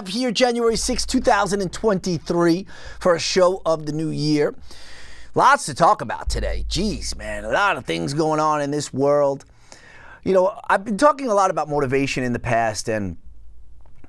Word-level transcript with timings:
have 0.00 0.08
here? 0.08 0.30
January 0.30 0.76
6, 0.76 1.04
2023, 1.04 2.66
for 3.00 3.14
a 3.14 3.18
show 3.18 3.60
of 3.66 3.84
the 3.84 3.92
new 3.92 4.08
year. 4.08 4.54
Lots 5.34 5.66
to 5.66 5.74
talk 5.74 6.00
about 6.00 6.30
today. 6.30 6.64
Jeez, 6.70 7.14
man, 7.14 7.44
a 7.44 7.50
lot 7.50 7.76
of 7.76 7.84
things 7.84 8.14
going 8.14 8.40
on 8.40 8.62
in 8.62 8.70
this 8.70 8.94
world. 8.94 9.44
You 10.24 10.32
know, 10.32 10.58
I've 10.70 10.86
been 10.86 10.96
talking 10.96 11.28
a 11.28 11.34
lot 11.34 11.50
about 11.50 11.68
motivation 11.68 12.24
in 12.24 12.32
the 12.32 12.38
past, 12.38 12.88
and 12.88 13.18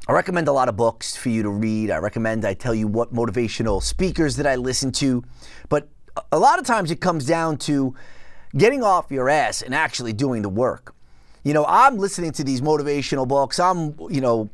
I 0.08 0.14
recommend 0.14 0.48
a 0.48 0.54
lot 0.54 0.70
of 0.70 0.78
books 0.78 1.18
for 1.18 1.28
you 1.28 1.44
to 1.44 1.50
read. 1.50 1.92
I 1.92 1.98
recommend 1.98 2.46
I 2.46 2.54
tell 2.54 2.74
you 2.74 2.88
what 2.88 3.14
motivational 3.14 3.84
speakers 3.84 4.38
that 4.38 4.48
I 4.48 4.56
listen 4.56 4.94
to. 4.94 5.26
But 5.68 5.90
a 6.32 6.40
lot 6.40 6.58
of 6.58 6.66
times 6.66 6.90
it 6.90 7.02
comes 7.02 7.26
down 7.26 7.58
to 7.68 7.94
getting 8.58 8.82
off 8.82 9.12
your 9.12 9.28
ass 9.28 9.62
and 9.62 9.76
actually 9.76 10.14
doing 10.14 10.42
the 10.42 10.50
work. 10.50 10.96
You 11.44 11.54
know, 11.54 11.66
I'm 11.68 11.98
listening 11.98 12.32
to 12.34 12.46
these 12.46 12.62
motivational 12.62 13.28
books. 13.28 13.60
I'm, 13.60 13.94
you 14.10 14.22
know, 14.22 14.50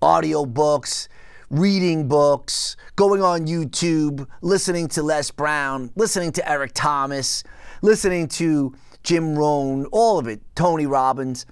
audio 0.00 0.44
books, 0.44 1.08
reading 1.50 2.08
books, 2.08 2.76
going 2.96 3.22
on 3.22 3.46
YouTube, 3.46 4.26
listening 4.42 4.88
to 4.88 5.02
Les 5.02 5.30
Brown, 5.30 5.90
listening 5.96 6.32
to 6.32 6.50
Eric 6.50 6.72
Thomas, 6.74 7.42
listening 7.82 8.28
to 8.28 8.74
Jim 9.02 9.36
Rohn, 9.36 9.86
all 9.86 10.18
of 10.18 10.28
it, 10.28 10.40
Tony 10.54 10.86
Robbins. 10.86 11.46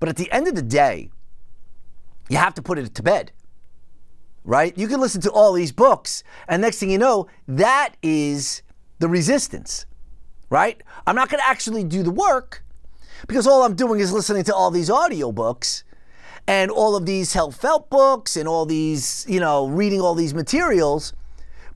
But 0.00 0.08
at 0.08 0.16
the 0.16 0.30
end 0.30 0.46
of 0.46 0.54
the 0.54 0.62
day, 0.62 1.10
you 2.28 2.36
have 2.36 2.54
to 2.54 2.62
put 2.62 2.78
it 2.78 2.94
to 2.94 3.02
bed. 3.02 3.32
Right? 4.44 4.76
You 4.78 4.88
can 4.88 5.00
listen 5.00 5.20
to 5.22 5.30
all 5.30 5.52
these 5.52 5.72
books, 5.72 6.22
and 6.46 6.62
next 6.62 6.78
thing 6.78 6.90
you 6.90 6.98
know, 6.98 7.26
that 7.48 7.94
is 8.02 8.62
the 8.98 9.08
resistance. 9.08 9.86
Right? 10.50 10.82
I'm 11.06 11.16
not 11.16 11.28
going 11.28 11.40
to 11.40 11.48
actually 11.48 11.84
do 11.84 12.02
the 12.02 12.10
work 12.10 12.64
because 13.26 13.46
all 13.46 13.64
I'm 13.64 13.74
doing 13.74 14.00
is 14.00 14.12
listening 14.12 14.44
to 14.44 14.54
all 14.54 14.70
these 14.70 14.88
audiobooks 14.88 15.82
and 16.48 16.70
all 16.70 16.96
of 16.96 17.04
these 17.04 17.28
self-help 17.28 17.90
books 17.90 18.34
and 18.34 18.48
all 18.48 18.64
these, 18.64 19.26
you 19.28 19.38
know, 19.38 19.68
reading 19.68 20.00
all 20.00 20.14
these 20.14 20.32
materials. 20.32 21.12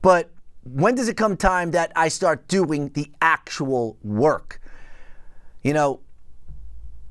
But 0.01 0.31
when 0.63 0.95
does 0.95 1.07
it 1.07 1.15
come 1.15 1.37
time 1.37 1.71
that 1.71 1.91
I 1.95 2.07
start 2.07 2.47
doing 2.47 2.89
the 2.89 3.11
actual 3.21 3.97
work? 4.03 4.59
You 5.61 5.73
know, 5.73 5.99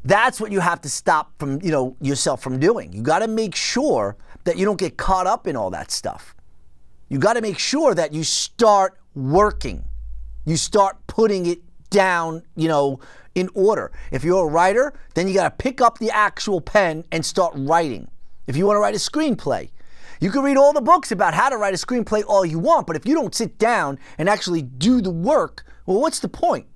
that's 0.04 0.40
what 0.40 0.50
you 0.50 0.58
have 0.58 0.80
to 0.80 0.88
stop 0.88 1.38
from, 1.38 1.62
you 1.62 1.70
know, 1.70 1.96
yourself 2.00 2.42
from 2.42 2.58
doing. 2.58 2.92
You 2.92 3.00
got 3.00 3.20
to 3.20 3.28
make 3.28 3.54
sure 3.54 4.16
that 4.42 4.58
you 4.58 4.64
don't 4.64 4.78
get 4.78 4.96
caught 4.96 5.28
up 5.28 5.46
in 5.46 5.54
all 5.54 5.70
that 5.70 5.92
stuff. 5.92 6.34
You 7.08 7.20
got 7.20 7.34
to 7.34 7.40
make 7.40 7.60
sure 7.60 7.94
that 7.94 8.12
you 8.12 8.24
start 8.24 8.98
working. 9.14 9.84
You 10.44 10.56
start 10.56 10.96
putting 11.06 11.46
it 11.46 11.60
down, 11.90 12.42
you 12.56 12.66
know, 12.66 12.98
in 13.34 13.48
order. 13.54 13.92
If 14.10 14.24
you're 14.24 14.46
a 14.46 14.50
writer, 14.50 14.92
then 15.14 15.28
you 15.28 15.34
got 15.34 15.44
to 15.44 15.62
pick 15.62 15.80
up 15.80 15.98
the 15.98 16.10
actual 16.10 16.60
pen 16.60 17.04
and 17.10 17.24
start 17.24 17.54
writing. 17.56 18.08
If 18.46 18.56
you 18.56 18.66
want 18.66 18.76
to 18.76 18.80
write 18.80 18.94
a 18.94 18.98
screenplay, 18.98 19.70
you 20.20 20.30
can 20.30 20.42
read 20.42 20.56
all 20.56 20.72
the 20.72 20.80
books 20.80 21.10
about 21.10 21.34
how 21.34 21.48
to 21.48 21.56
write 21.56 21.74
a 21.74 21.76
screenplay 21.76 22.22
all 22.26 22.44
you 22.44 22.58
want, 22.58 22.86
but 22.86 22.96
if 22.96 23.06
you 23.06 23.14
don't 23.14 23.34
sit 23.34 23.58
down 23.58 23.98
and 24.18 24.28
actually 24.28 24.62
do 24.62 25.00
the 25.00 25.10
work, 25.10 25.64
well, 25.86 26.00
what's 26.00 26.20
the 26.20 26.28
point? 26.28 26.66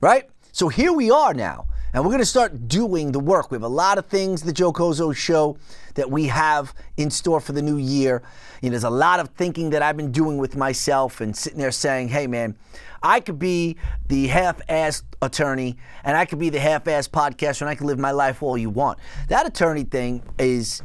Right? 0.00 0.30
So 0.52 0.68
here 0.68 0.92
we 0.92 1.10
are 1.10 1.34
now, 1.34 1.66
and 1.92 2.04
we're 2.04 2.10
going 2.10 2.20
to 2.20 2.26
start 2.26 2.68
doing 2.68 3.12
the 3.12 3.20
work. 3.20 3.50
We 3.50 3.56
have 3.56 3.62
a 3.62 3.68
lot 3.68 3.98
of 3.98 4.06
things, 4.06 4.42
the 4.42 4.52
Joe 4.52 4.72
Kozo 4.72 5.14
show, 5.14 5.56
that 5.94 6.10
we 6.10 6.26
have 6.26 6.74
in 6.96 7.10
store 7.10 7.40
for 7.40 7.52
the 7.52 7.62
new 7.62 7.76
year. 7.76 8.22
You 8.62 8.68
know, 8.68 8.74
there's 8.74 8.84
a 8.84 8.90
lot 8.90 9.20
of 9.20 9.28
thinking 9.30 9.70
that 9.70 9.82
I've 9.82 9.96
been 9.96 10.12
doing 10.12 10.38
with 10.38 10.56
myself 10.56 11.20
and 11.20 11.36
sitting 11.36 11.58
there 11.58 11.70
saying, 11.70 12.08
hey, 12.08 12.26
man, 12.26 12.56
I 13.02 13.20
could 13.20 13.38
be 13.38 13.76
the 14.08 14.26
half-assed 14.28 15.04
attorney 15.22 15.76
and 16.04 16.16
I 16.16 16.26
could 16.26 16.38
be 16.38 16.50
the 16.50 16.60
half-assed 16.60 17.10
podcaster 17.10 17.62
and 17.62 17.70
I 17.70 17.74
could 17.74 17.86
live 17.86 17.98
my 17.98 18.10
life 18.10 18.42
all 18.42 18.58
you 18.58 18.70
want. 18.70 18.98
That 19.28 19.46
attorney 19.46 19.84
thing 19.84 20.22
is 20.38 20.82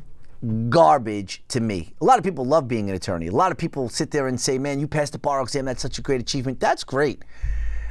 garbage 0.70 1.44
to 1.50 1.60
me. 1.60 1.94
A 2.02 2.06
lot 2.06 2.18
of 2.18 2.24
people 2.24 2.46
love 2.46 2.68
being 2.68 2.90
an 2.90 2.96
attorney. 2.96 3.28
A 3.28 3.32
lot 3.32 3.52
of 3.52 3.58
people 3.58 3.90
sit 3.90 4.12
there 4.12 4.28
and 4.28 4.40
say, 4.40 4.58
man, 4.58 4.80
you 4.80 4.88
passed 4.88 5.14
the 5.14 5.20
bar 5.20 5.42
exam. 5.42 5.66
That's 5.66 5.82
such 5.82 5.98
a 5.98 6.02
great 6.02 6.22
achievement. 6.22 6.60
That's 6.60 6.84
great. 6.84 7.24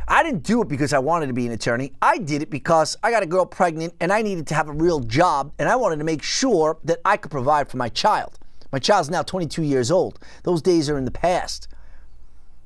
I 0.06 0.22
didn't 0.22 0.42
do 0.42 0.60
it 0.62 0.68
because 0.68 0.92
I 0.92 0.98
wanted 0.98 1.28
to 1.28 1.32
be 1.32 1.46
an 1.46 1.52
attorney. 1.52 1.92
I 2.02 2.18
did 2.18 2.42
it 2.42 2.50
because 2.50 2.96
I 3.02 3.10
got 3.10 3.22
a 3.22 3.26
girl 3.26 3.46
pregnant 3.46 3.94
and 4.00 4.12
I 4.12 4.22
needed 4.22 4.46
to 4.48 4.54
have 4.54 4.68
a 4.68 4.72
real 4.72 5.00
job 5.00 5.52
and 5.58 5.68
I 5.68 5.76
wanted 5.76 5.96
to 5.96 6.04
make 6.04 6.22
sure 6.22 6.78
that 6.84 7.00
I 7.04 7.16
could 7.16 7.30
provide 7.30 7.68
for 7.68 7.76
my 7.76 7.88
child. 7.88 8.38
My 8.72 8.78
child's 8.78 9.08
now 9.08 9.22
22 9.22 9.62
years 9.62 9.90
old. 9.90 10.18
Those 10.42 10.60
days 10.60 10.90
are 10.90 10.98
in 10.98 11.04
the 11.04 11.10
past. 11.10 11.68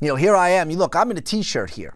You 0.01 0.09
know, 0.09 0.17
here 0.17 0.35
I 0.35 0.51
am. 0.51 0.71
You 0.71 0.77
look, 0.77 0.97
I'm 0.97 1.11
in 1.11 1.17
a 1.17 1.21
t-shirt 1.21 1.71
here. 1.71 1.95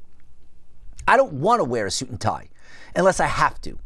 I 1.08 1.16
don't 1.16 1.34
want 1.34 1.60
to 1.60 1.64
wear 1.64 1.86
a 1.86 1.90
suit 1.90 2.10
and 2.10 2.20
tie 2.20 2.48
unless 2.94 3.20
I 3.20 3.26
have 3.26 3.60
to. 3.62 3.78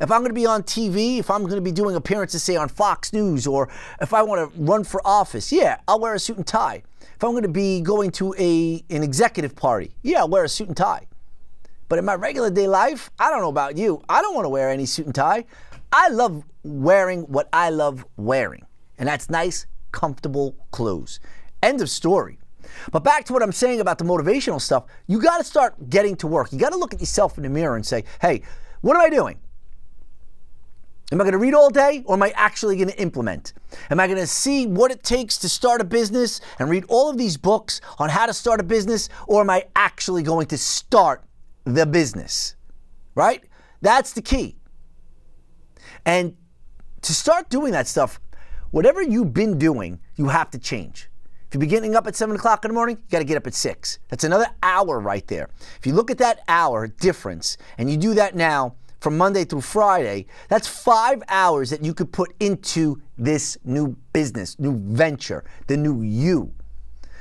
If 0.00 0.12
I'm 0.12 0.20
going 0.20 0.30
to 0.30 0.34
be 0.34 0.46
on 0.46 0.62
TV, 0.62 1.18
if 1.18 1.30
I'm 1.30 1.42
going 1.42 1.56
to 1.56 1.60
be 1.60 1.72
doing 1.72 1.96
appearances, 1.96 2.42
say 2.42 2.56
on 2.56 2.68
Fox 2.68 3.12
News, 3.12 3.46
or 3.46 3.68
if 4.00 4.14
I 4.14 4.22
want 4.22 4.54
to 4.54 4.60
run 4.60 4.84
for 4.84 5.00
office, 5.04 5.50
yeah, 5.50 5.78
I'll 5.88 5.98
wear 5.98 6.14
a 6.14 6.18
suit 6.18 6.36
and 6.36 6.46
tie. 6.46 6.82
If 7.18 7.24
I'm 7.24 7.32
going 7.32 7.42
to 7.42 7.48
be 7.48 7.80
going 7.80 8.12
to 8.12 8.32
a 8.38 8.84
an 8.90 9.02
executive 9.02 9.56
party, 9.56 9.90
yeah, 10.02 10.18
I'll 10.18 10.28
wear 10.28 10.44
a 10.44 10.48
suit 10.48 10.68
and 10.68 10.76
tie. 10.76 11.08
But 11.88 11.98
in 11.98 12.04
my 12.04 12.14
regular 12.14 12.48
day 12.48 12.68
life, 12.68 13.10
I 13.18 13.28
don't 13.28 13.40
know 13.40 13.48
about 13.48 13.76
you. 13.76 14.00
I 14.08 14.22
don't 14.22 14.36
want 14.36 14.44
to 14.44 14.48
wear 14.48 14.70
any 14.70 14.86
suit 14.86 15.06
and 15.06 15.14
tie. 15.16 15.44
I 15.90 16.10
love 16.10 16.44
wearing 16.62 17.22
what 17.22 17.48
I 17.52 17.70
love 17.70 18.06
wearing, 18.16 18.64
and 18.98 19.08
that's 19.08 19.28
nice, 19.28 19.66
comfortable 19.90 20.54
clothes. 20.70 21.18
End 21.60 21.80
of 21.80 21.90
story. 21.90 22.38
But 22.92 23.02
back 23.02 23.24
to 23.24 23.32
what 23.32 23.42
I'm 23.42 23.50
saying 23.50 23.80
about 23.80 23.98
the 23.98 24.04
motivational 24.04 24.60
stuff, 24.60 24.84
you 25.08 25.20
got 25.20 25.38
to 25.38 25.44
start 25.44 25.90
getting 25.90 26.14
to 26.18 26.28
work. 26.28 26.52
You 26.52 26.58
got 26.60 26.70
to 26.70 26.78
look 26.78 26.94
at 26.94 27.00
yourself 27.00 27.36
in 27.36 27.42
the 27.42 27.50
mirror 27.50 27.74
and 27.74 27.84
say, 27.84 28.04
hey, 28.20 28.42
what 28.80 28.94
am 28.94 29.02
I 29.02 29.10
doing? 29.10 29.40
Am 31.10 31.18
I 31.20 31.24
going 31.24 31.32
to 31.32 31.38
read 31.38 31.54
all 31.54 31.70
day 31.70 32.02
or 32.04 32.16
am 32.16 32.22
I 32.22 32.32
actually 32.36 32.76
going 32.76 32.90
to 32.90 33.00
implement? 33.00 33.54
Am 33.90 33.98
I 33.98 34.06
going 34.06 34.18
to 34.18 34.26
see 34.26 34.66
what 34.66 34.90
it 34.90 35.02
takes 35.02 35.38
to 35.38 35.48
start 35.48 35.80
a 35.80 35.84
business 35.84 36.42
and 36.58 36.68
read 36.68 36.84
all 36.88 37.08
of 37.08 37.16
these 37.16 37.38
books 37.38 37.80
on 37.98 38.10
how 38.10 38.26
to 38.26 38.34
start 38.34 38.60
a 38.60 38.62
business 38.62 39.08
or 39.26 39.40
am 39.40 39.48
I 39.48 39.64
actually 39.74 40.22
going 40.22 40.46
to 40.48 40.58
start 40.58 41.24
the 41.64 41.86
business? 41.86 42.56
Right? 43.14 43.42
That's 43.80 44.12
the 44.12 44.20
key. 44.20 44.56
And 46.04 46.36
to 47.00 47.14
start 47.14 47.48
doing 47.48 47.72
that 47.72 47.86
stuff, 47.86 48.20
whatever 48.70 49.00
you've 49.00 49.32
been 49.32 49.58
doing, 49.58 50.00
you 50.16 50.28
have 50.28 50.50
to 50.50 50.58
change. 50.58 51.08
If 51.50 51.54
you're 51.54 51.70
getting 51.70 51.96
up 51.96 52.06
at 52.06 52.16
7 52.16 52.36
o'clock 52.36 52.66
in 52.66 52.68
the 52.68 52.74
morning, 52.74 52.98
you 52.98 53.04
got 53.10 53.20
to 53.20 53.24
get 53.24 53.38
up 53.38 53.46
at 53.46 53.54
6. 53.54 53.98
That's 54.08 54.24
another 54.24 54.48
hour 54.62 55.00
right 55.00 55.26
there. 55.26 55.48
If 55.78 55.86
you 55.86 55.94
look 55.94 56.10
at 56.10 56.18
that 56.18 56.40
hour 56.48 56.86
difference 56.86 57.56
and 57.78 57.90
you 57.90 57.96
do 57.96 58.12
that 58.14 58.36
now 58.36 58.74
from 59.00 59.16
Monday 59.16 59.44
through 59.44 59.60
Friday, 59.60 60.26
that's 60.48 60.66
five 60.66 61.22
hours 61.28 61.70
that 61.70 61.84
you 61.84 61.94
could 61.94 62.12
put 62.12 62.34
into 62.40 63.00
this 63.16 63.56
new 63.64 63.96
business, 64.12 64.58
new 64.58 64.76
venture, 64.76 65.44
the 65.66 65.76
new 65.76 66.02
you. 66.02 66.52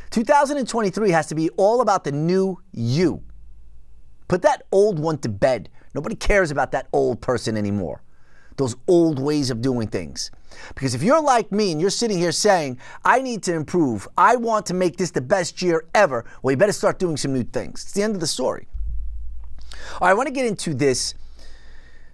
2023 0.09 1.11
has 1.11 1.27
to 1.27 1.35
be 1.35 1.49
all 1.51 1.81
about 1.81 2.03
the 2.03 2.11
new 2.11 2.57
you. 2.71 3.21
Put 4.27 4.41
that 4.41 4.63
old 4.71 4.99
one 4.99 5.17
to 5.19 5.29
bed. 5.29 5.69
Nobody 5.93 6.15
cares 6.15 6.51
about 6.51 6.71
that 6.71 6.87
old 6.93 7.21
person 7.21 7.57
anymore 7.57 8.01
those 8.57 8.75
old 8.87 9.19
ways 9.19 9.49
of 9.49 9.61
doing 9.61 9.87
things. 9.87 10.31
Because 10.73 10.95
if 10.95 11.03
you're 11.03 11.21
like 11.21 11.51
me 11.51 11.71
and 11.71 11.79
you're 11.79 11.89
sitting 11.89 12.17
here 12.17 12.31
saying, 12.31 12.79
I 13.05 13.21
need 13.21 13.43
to 13.43 13.53
improve, 13.53 14.07
I 14.17 14.35
want 14.35 14.65
to 14.67 14.73
make 14.73 14.97
this 14.97 15.11
the 15.11 15.21
best 15.21 15.61
year 15.61 15.85
ever, 15.93 16.25
well, 16.41 16.51
you 16.51 16.57
better 16.57 16.71
start 16.71 16.99
doing 16.99 17.17
some 17.17 17.33
new 17.33 17.43
things. 17.43 17.83
It's 17.83 17.93
the 17.93 18.01
end 18.01 18.15
of 18.15 18.19
the 18.19 18.27
story. 18.27 18.67
All 19.93 20.07
right, 20.07 20.09
I 20.09 20.13
want 20.15 20.27
to 20.27 20.33
get 20.33 20.45
into 20.45 20.73
this 20.73 21.13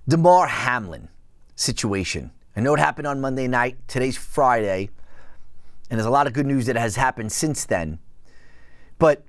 Damar 0.08 0.48
Hamlin 0.48 1.10
situation. 1.56 2.32
I 2.56 2.62
know 2.62 2.74
it 2.74 2.80
happened 2.80 3.08
on 3.08 3.22
Monday 3.22 3.48
night. 3.48 3.78
Today's 3.88 4.18
Friday. 4.18 4.90
And 5.90 6.00
there's 6.00 6.08
a 6.08 6.12
lot 6.12 6.28
of 6.28 6.34
good 6.34 6.46
news 6.46 6.66
that 6.66 6.76
has 6.76 6.96
happened 6.96 7.32
since 7.32 7.66
then. 7.66 8.00
But 9.00 9.24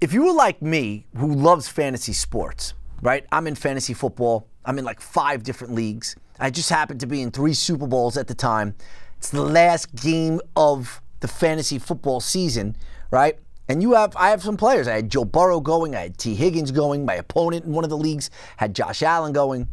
if 0.00 0.12
you 0.12 0.24
were 0.24 0.32
like 0.32 0.60
me, 0.60 1.06
who 1.16 1.32
loves 1.32 1.68
fantasy 1.68 2.12
sports, 2.12 2.74
right? 3.02 3.26
I'm 3.32 3.46
in 3.46 3.54
fantasy 3.54 3.94
football. 3.94 4.46
I'm 4.64 4.78
in 4.78 4.84
like 4.84 5.00
five 5.00 5.42
different 5.42 5.74
leagues. 5.74 6.16
I 6.38 6.50
just 6.50 6.70
happened 6.70 7.00
to 7.00 7.06
be 7.06 7.22
in 7.22 7.30
three 7.30 7.54
Super 7.54 7.86
Bowls 7.86 8.16
at 8.16 8.28
the 8.28 8.34
time. 8.34 8.74
It's 9.18 9.30
the 9.30 9.42
last 9.42 9.94
game 9.94 10.40
of 10.56 11.00
the 11.20 11.28
fantasy 11.28 11.78
football 11.78 12.20
season, 12.20 12.76
right? 13.10 13.38
And 13.70 13.80
you 13.80 13.92
have, 13.92 14.16
I 14.16 14.30
have 14.30 14.42
some 14.42 14.56
players. 14.56 14.88
I 14.88 14.96
had 14.96 15.08
Joe 15.08 15.24
Burrow 15.24 15.60
going. 15.60 15.94
I 15.94 16.00
had 16.00 16.18
Tee 16.18 16.34
Higgins 16.34 16.72
going. 16.72 17.04
My 17.04 17.14
opponent 17.14 17.66
in 17.66 17.72
one 17.72 17.84
of 17.84 17.90
the 17.90 17.96
leagues 17.96 18.28
had 18.56 18.74
Josh 18.74 19.00
Allen 19.00 19.32
going. 19.32 19.68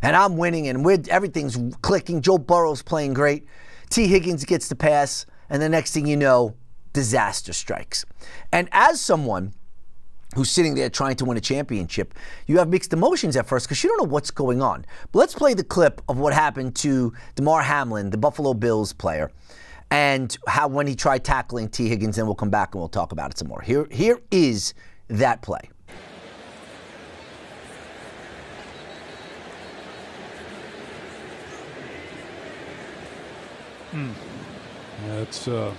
And 0.00 0.16
I'm 0.16 0.38
winning, 0.38 0.68
and 0.68 0.86
we're, 0.86 1.02
everything's 1.10 1.58
clicking. 1.82 2.22
Joe 2.22 2.38
Burrow's 2.38 2.80
playing 2.80 3.12
great. 3.12 3.46
Tee 3.90 4.06
Higgins 4.06 4.46
gets 4.46 4.68
the 4.68 4.74
pass, 4.74 5.26
and 5.50 5.60
the 5.60 5.68
next 5.68 5.92
thing 5.92 6.06
you 6.06 6.16
know, 6.16 6.54
disaster 6.94 7.52
strikes. 7.52 8.06
And 8.50 8.70
as 8.72 9.02
someone 9.02 9.52
who's 10.34 10.48
sitting 10.48 10.74
there 10.74 10.88
trying 10.88 11.16
to 11.16 11.26
win 11.26 11.36
a 11.36 11.42
championship, 11.42 12.14
you 12.46 12.56
have 12.56 12.70
mixed 12.70 12.94
emotions 12.94 13.36
at 13.36 13.46
first 13.46 13.66
because 13.66 13.84
you 13.84 13.90
don't 13.90 13.98
know 13.98 14.10
what's 14.10 14.30
going 14.30 14.62
on. 14.62 14.86
But 15.12 15.18
let's 15.18 15.34
play 15.34 15.52
the 15.52 15.62
clip 15.62 16.00
of 16.08 16.16
what 16.16 16.32
happened 16.32 16.74
to 16.76 17.12
Damar 17.34 17.64
Hamlin, 17.64 18.08
the 18.08 18.16
Buffalo 18.16 18.54
Bills 18.54 18.94
player, 18.94 19.30
and 19.90 20.36
how 20.46 20.68
when 20.68 20.86
he 20.86 20.94
tried 20.94 21.24
tackling 21.24 21.68
Tee 21.68 21.88
Higgins. 21.88 22.18
And 22.18 22.26
we'll 22.26 22.34
come 22.34 22.50
back 22.50 22.74
and 22.74 22.80
we'll 22.80 22.88
talk 22.88 23.12
about 23.12 23.30
it 23.30 23.38
some 23.38 23.48
more. 23.48 23.62
Here, 23.62 23.86
here 23.90 24.20
is 24.30 24.74
that 25.08 25.42
play. 25.42 25.70
Hmm. 33.90 34.10
That's 35.06 35.46
uh, 35.46 35.72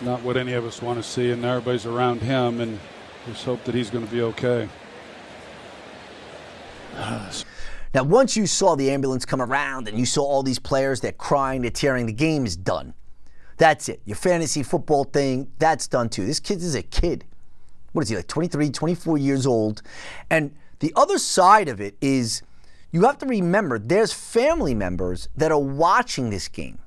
not 0.00 0.22
what 0.22 0.36
any 0.36 0.54
of 0.54 0.64
us 0.64 0.82
want 0.82 0.98
to 0.98 1.08
see, 1.08 1.30
and 1.30 1.44
everybody's 1.44 1.86
around 1.86 2.20
him, 2.20 2.60
and 2.60 2.80
just 3.26 3.44
hope 3.44 3.62
that 3.64 3.74
he's 3.74 3.90
going 3.90 4.04
to 4.04 4.10
be 4.10 4.22
okay. 4.22 4.68
Now, 7.94 8.02
once 8.02 8.36
you 8.36 8.48
saw 8.48 8.74
the 8.74 8.90
ambulance 8.90 9.24
come 9.24 9.40
around 9.40 9.86
and 9.86 9.96
you 9.96 10.04
saw 10.04 10.24
all 10.24 10.42
these 10.42 10.58
players, 10.58 11.00
they're 11.00 11.12
crying, 11.12 11.62
they're 11.62 11.70
tearing, 11.70 12.06
the 12.06 12.12
game 12.12 12.44
is 12.44 12.56
done. 12.56 12.92
That's 13.56 13.88
it. 13.88 14.02
Your 14.04 14.16
fantasy 14.16 14.64
football 14.64 15.04
thing, 15.04 15.52
that's 15.60 15.86
done 15.86 16.08
too. 16.08 16.26
This 16.26 16.40
kid 16.40 16.58
is 16.58 16.74
a 16.74 16.82
kid. 16.82 17.24
What 17.92 18.02
is 18.02 18.08
he, 18.08 18.16
like 18.16 18.26
23, 18.26 18.70
24 18.70 19.18
years 19.18 19.46
old? 19.46 19.80
And 20.28 20.56
the 20.80 20.92
other 20.96 21.18
side 21.18 21.68
of 21.68 21.80
it 21.80 21.96
is 22.00 22.42
you 22.90 23.02
have 23.02 23.18
to 23.18 23.26
remember 23.26 23.78
there's 23.78 24.12
family 24.12 24.74
members 24.74 25.28
that 25.36 25.52
are 25.52 25.58
watching 25.58 26.30
this 26.30 26.48
game. 26.48 26.80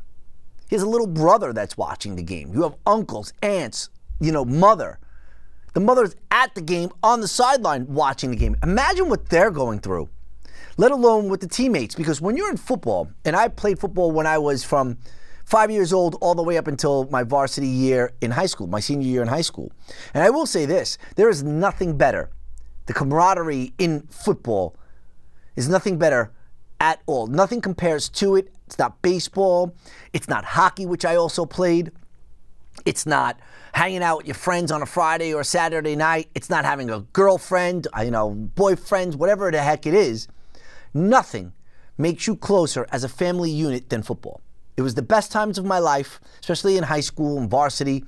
He 0.70 0.76
has 0.76 0.84
a 0.84 0.90
little 0.90 1.08
brother 1.08 1.54
that's 1.54 1.78
watching 1.78 2.18
the 2.18 2.24
game. 2.24 2.54
You 2.54 2.64
have 2.64 2.76
uncles, 2.86 3.32
aunts, 3.42 3.90
you 4.20 4.34
know, 4.34 4.44
mother. 4.44 5.00
The 5.74 5.80
mother's 5.80 6.16
at 6.32 6.54
the 6.54 6.62
game 6.62 6.90
on 7.02 7.22
the 7.22 7.30
sideline 7.30 7.88
watching 7.88 8.32
the 8.32 8.36
game. 8.36 8.58
Imagine 8.62 9.08
what 9.08 9.30
they're 9.30 9.52
going 9.52 9.80
through 9.80 10.10
let 10.78 10.92
alone 10.92 11.30
with 11.30 11.42
the 11.42 11.48
teammates. 11.48 11.96
Because 11.96 12.22
when 12.22 12.38
you're 12.38 12.50
in 12.50 12.58
football, 12.58 13.10
and 13.26 13.36
I 13.36 13.48
played 13.48 13.80
football 13.80 14.12
when 14.12 14.28
I 14.28 14.38
was 14.38 14.64
from 14.64 14.98
five 15.46 15.72
years 15.72 15.94
old 15.94 16.16
all 16.22 16.36
the 16.36 16.44
way 16.44 16.58
up 16.58 16.68
until 16.68 17.08
my 17.10 17.24
varsity 17.24 17.68
year 17.68 18.12
in 18.22 18.32
high 18.32 18.46
school, 18.46 18.68
my 18.68 18.82
senior 18.82 19.08
year 19.08 19.22
in 19.22 19.28
high 19.28 19.42
school. 19.42 19.72
And 20.14 20.24
I 20.24 20.30
will 20.30 20.46
say 20.46 20.66
this 20.66 20.98
there 21.16 21.30
is 21.30 21.44
nothing 21.44 21.98
better. 21.98 22.30
The 22.86 22.94
camaraderie 22.94 23.74
in 23.78 24.02
football 24.10 24.76
is 25.56 25.68
nothing 25.68 25.98
better 25.98 26.32
at 26.80 27.02
all. 27.06 27.28
Nothing 27.28 27.62
compares 27.62 28.10
to 28.10 28.36
it. 28.36 28.54
It's 28.66 28.78
not 28.78 29.02
baseball. 29.02 29.74
It's 30.14 30.28
not 30.28 30.44
hockey, 30.44 30.86
which 30.86 31.06
I 31.06 31.16
also 31.16 31.46
played. 31.46 31.92
It's 32.86 33.06
not 33.06 33.40
hanging 33.74 34.04
out 34.04 34.18
with 34.18 34.28
your 34.28 34.36
friends 34.36 34.72
on 34.72 34.82
a 34.82 34.86
Friday 34.86 35.34
or 35.34 35.42
a 35.42 35.46
Saturday 35.46 35.96
night. 35.96 36.30
It's 36.36 36.50
not 36.50 36.66
having 36.66 36.90
a 36.90 37.02
girlfriend, 37.14 37.88
you 38.04 38.12
know, 38.12 38.32
boyfriend, 38.32 39.16
whatever 39.16 39.50
the 39.52 39.62
heck 39.62 39.86
it 39.86 39.94
is. 39.94 40.28
Nothing 40.98 41.54
makes 41.98 42.26
you 42.26 42.36
closer 42.36 42.88
as 42.92 43.04
a 43.04 43.10
family 43.10 43.52
unit 43.52 43.90
than 43.90 44.02
football. 44.02 44.42
It 44.78 44.82
was 44.82 44.96
the 44.96 45.04
best 45.04 45.32
times 45.32 45.58
of 45.58 45.66
my 45.66 45.78
life, 45.78 46.20
especially 46.40 46.76
in 46.78 46.84
high 46.84 47.02
school 47.02 47.38
and 47.38 47.50
varsity. 47.50 48.04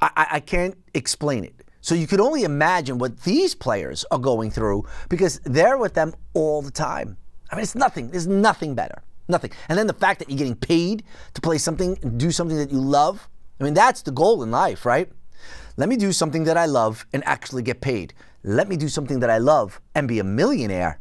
I, 0.00 0.26
I 0.32 0.40
can't 0.40 0.76
explain 0.94 1.44
it. 1.44 1.54
So 1.80 1.94
you 1.94 2.06
could 2.06 2.20
only 2.20 2.44
imagine 2.44 2.98
what 2.98 3.22
these 3.22 3.54
players 3.54 4.04
are 4.10 4.18
going 4.18 4.50
through 4.50 4.86
because 5.08 5.40
they're 5.44 5.78
with 5.78 5.94
them 5.94 6.14
all 6.34 6.62
the 6.62 6.70
time. 6.70 7.16
I 7.50 7.56
mean, 7.56 7.62
it's 7.62 7.74
nothing. 7.74 8.10
There's 8.10 8.26
nothing 8.26 8.74
better. 8.74 9.02
Nothing. 9.28 9.50
And 9.68 9.76
then 9.78 9.86
the 9.88 9.92
fact 9.92 10.20
that 10.20 10.28
you're 10.28 10.38
getting 10.38 10.56
paid 10.56 11.02
to 11.34 11.40
play 11.40 11.58
something 11.58 11.94
do 12.16 12.30
something 12.30 12.56
that 12.58 12.70
you 12.70 12.80
love. 12.80 13.28
I 13.60 13.64
mean, 13.64 13.74
that's 13.74 14.02
the 14.02 14.12
goal 14.12 14.42
in 14.44 14.50
life, 14.52 14.86
right? 14.86 15.10
Let 15.76 15.88
me 15.88 15.96
do 15.96 16.12
something 16.12 16.44
that 16.44 16.56
I 16.56 16.66
love 16.66 17.06
and 17.12 17.24
actually 17.24 17.62
get 17.62 17.80
paid. 17.80 18.14
Let 18.42 18.68
me 18.68 18.76
do 18.76 18.88
something 18.88 19.20
that 19.20 19.30
I 19.30 19.38
love 19.38 19.80
and 19.94 20.06
be 20.06 20.20
a 20.20 20.24
millionaire. 20.24 21.00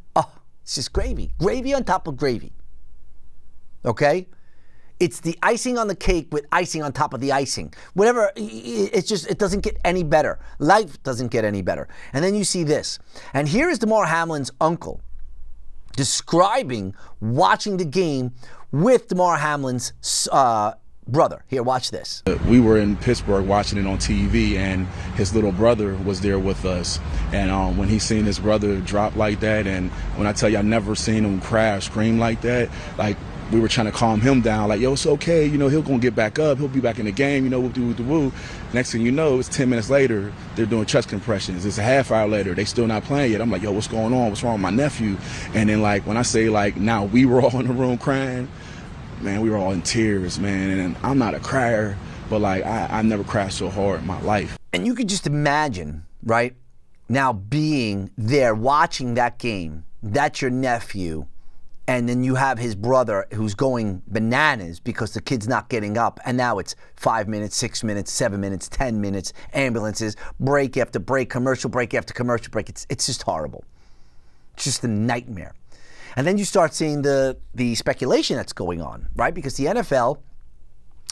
It's 0.65 0.73
just 0.73 0.93
gravy. 0.93 1.31
Gravy 1.37 1.75
on 1.75 1.83
top 1.83 2.07
of 2.07 2.17
gravy. 2.17 2.51
Okay? 3.85 4.27
It's 4.99 5.19
the 5.19 5.37
icing 5.43 5.77
on 5.77 5.87
the 5.87 5.95
cake 5.95 6.29
with 6.31 6.47
icing 6.51 6.81
on 6.81 6.91
top 6.91 7.13
of 7.13 7.21
the 7.21 7.31
icing. 7.31 7.71
Whatever, 7.93 8.31
it's 8.35 9.07
just, 9.07 9.29
it 9.29 9.37
doesn't 9.37 9.61
get 9.61 9.77
any 9.85 10.01
better. 10.01 10.39
Life 10.57 11.03
doesn't 11.03 11.27
get 11.27 11.45
any 11.45 11.61
better. 11.61 11.87
And 12.13 12.25
then 12.25 12.33
you 12.33 12.43
see 12.43 12.63
this. 12.63 12.97
And 13.35 13.47
here 13.47 13.69
is 13.69 13.77
Damar 13.77 14.07
Hamlin's 14.07 14.51
uncle 14.59 15.01
describing 15.95 16.95
watching 17.21 17.77
the 17.77 17.85
game 17.85 18.33
with 18.71 19.07
Damar 19.07 19.37
Hamlin's 19.37 19.93
uh, 20.31 20.73
brother. 21.07 21.43
Here, 21.47 21.63
watch 21.63 21.91
this. 21.91 22.23
We 22.47 22.59
were 22.59 22.77
in 22.77 22.97
Pittsburgh 22.97 23.47
watching 23.47 23.77
it 23.77 23.87
on 23.87 23.97
TV, 23.97 24.55
and 24.55 24.87
his 25.15 25.33
little 25.33 25.51
brother 25.51 25.95
was 26.05 26.21
there 26.21 26.39
with 26.39 26.65
us. 26.65 26.99
And 27.31 27.51
um, 27.51 27.77
when 27.77 27.89
he 27.89 27.99
seen 27.99 28.25
his 28.25 28.39
brother 28.39 28.79
drop 28.81 29.15
like 29.15 29.39
that, 29.41 29.67
and 29.67 29.91
when 30.17 30.27
I 30.27 30.33
tell 30.33 30.49
you 30.49 30.57
I 30.57 30.61
never 30.61 30.95
seen 30.95 31.23
him 31.23 31.41
cry 31.41 31.79
scream 31.79 32.19
like 32.19 32.41
that, 32.41 32.69
like 32.97 33.17
we 33.51 33.59
were 33.59 33.67
trying 33.67 33.85
to 33.85 33.91
calm 33.91 34.21
him 34.21 34.41
down, 34.41 34.69
like, 34.69 34.79
yo, 34.79 34.93
it's 34.93 35.05
okay, 35.05 35.45
you 35.45 35.57
know, 35.57 35.67
he'll 35.67 35.81
gonna 35.81 35.99
get 35.99 36.15
back 36.15 36.39
up, 36.39 36.57
he'll 36.57 36.67
be 36.67 36.79
back 36.79 36.97
in 36.97 37.05
the 37.05 37.11
game, 37.11 37.43
you 37.43 37.49
know, 37.49 37.59
whoop 37.59 37.73
de 37.73 37.81
whoop 37.81 37.99
woo. 37.99 38.31
Next 38.73 38.91
thing 38.91 39.01
you 39.01 39.11
know, 39.11 39.39
it's 39.39 39.49
10 39.49 39.69
minutes 39.69 39.89
later, 39.89 40.33
they're 40.55 40.65
doing 40.65 40.85
chest 40.85 41.09
compressions. 41.09 41.65
It's 41.65 41.77
a 41.77 41.83
half 41.83 42.11
hour 42.11 42.27
later, 42.27 42.55
they 42.55 42.65
still 42.65 42.87
not 42.87 43.03
playing 43.03 43.31
yet. 43.31 43.41
I'm 43.41 43.51
like, 43.51 43.61
yo, 43.61 43.71
what's 43.71 43.87
going 43.87 44.13
on? 44.13 44.29
What's 44.29 44.43
wrong 44.43 44.53
with 44.53 44.61
my 44.61 44.71
nephew? 44.71 45.17
And 45.53 45.69
then, 45.69 45.81
like, 45.81 46.07
when 46.07 46.17
I 46.17 46.23
say, 46.23 46.49
like, 46.49 46.75
now 46.77 47.05
we 47.05 47.25
were 47.25 47.41
all 47.41 47.59
in 47.59 47.67
the 47.67 47.73
room 47.73 47.97
crying, 47.99 48.49
man, 49.21 49.41
we 49.41 49.49
were 49.49 49.57
all 49.57 49.71
in 49.71 49.81
tears, 49.81 50.39
man. 50.39 50.79
And 50.79 50.95
I'm 51.03 51.17
not 51.17 51.33
a 51.33 51.39
crier, 51.39 51.97
but 52.29 52.39
like 52.39 52.65
I, 52.65 52.87
I 52.87 53.01
never 53.01 53.23
cried 53.23 53.53
so 53.53 53.69
hard 53.69 54.01
in 54.01 54.07
my 54.07 54.21
life. 54.21 54.57
And 54.73 54.85
you 54.85 54.95
could 54.95 55.09
just 55.09 55.27
imagine, 55.27 56.05
right? 56.23 56.55
Now 57.07 57.33
being 57.33 58.11
there 58.17 58.55
watching 58.55 59.13
that 59.15 59.37
game, 59.37 59.85
that's 60.01 60.41
your 60.41 60.51
nephew, 60.51 61.27
and 61.87 62.09
then 62.09 62.23
you 62.23 62.35
have 62.35 62.57
his 62.57 62.75
brother 62.75 63.27
who's 63.33 63.53
going 63.53 64.01
bananas 64.07 64.79
because 64.79 65.13
the 65.13 65.21
kid's 65.21 65.47
not 65.47 65.69
getting 65.69 65.97
up. 65.97 66.19
And 66.25 66.35
now 66.35 66.57
it's 66.57 66.75
five 66.95 67.27
minutes, 67.27 67.55
six 67.55 67.83
minutes, 67.83 68.11
seven 68.11 68.41
minutes, 68.41 68.67
ten 68.67 68.99
minutes, 68.99 69.33
ambulances, 69.53 70.15
break 70.39 70.77
after 70.77 70.99
break, 70.99 71.29
commercial 71.29 71.69
break 71.69 71.93
after 71.93 72.13
commercial 72.13 72.49
break. 72.49 72.69
It's 72.69 72.87
it's 72.89 73.05
just 73.05 73.21
horrible. 73.23 73.63
It's 74.55 74.63
just 74.63 74.83
a 74.83 74.87
nightmare. 74.87 75.53
And 76.15 76.25
then 76.25 76.37
you 76.37 76.45
start 76.45 76.73
seeing 76.73 77.01
the 77.01 77.37
the 77.53 77.75
speculation 77.75 78.37
that's 78.37 78.53
going 78.53 78.81
on, 78.81 79.07
right? 79.15 79.33
Because 79.33 79.55
the 79.57 79.65
NFL, 79.65 80.19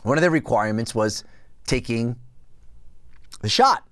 one 0.04 0.18
of 0.18 0.22
their 0.22 0.32
requirements 0.32 0.96
was 0.96 1.24
taking 1.68 2.16
the 3.42 3.50
shot. 3.50 3.84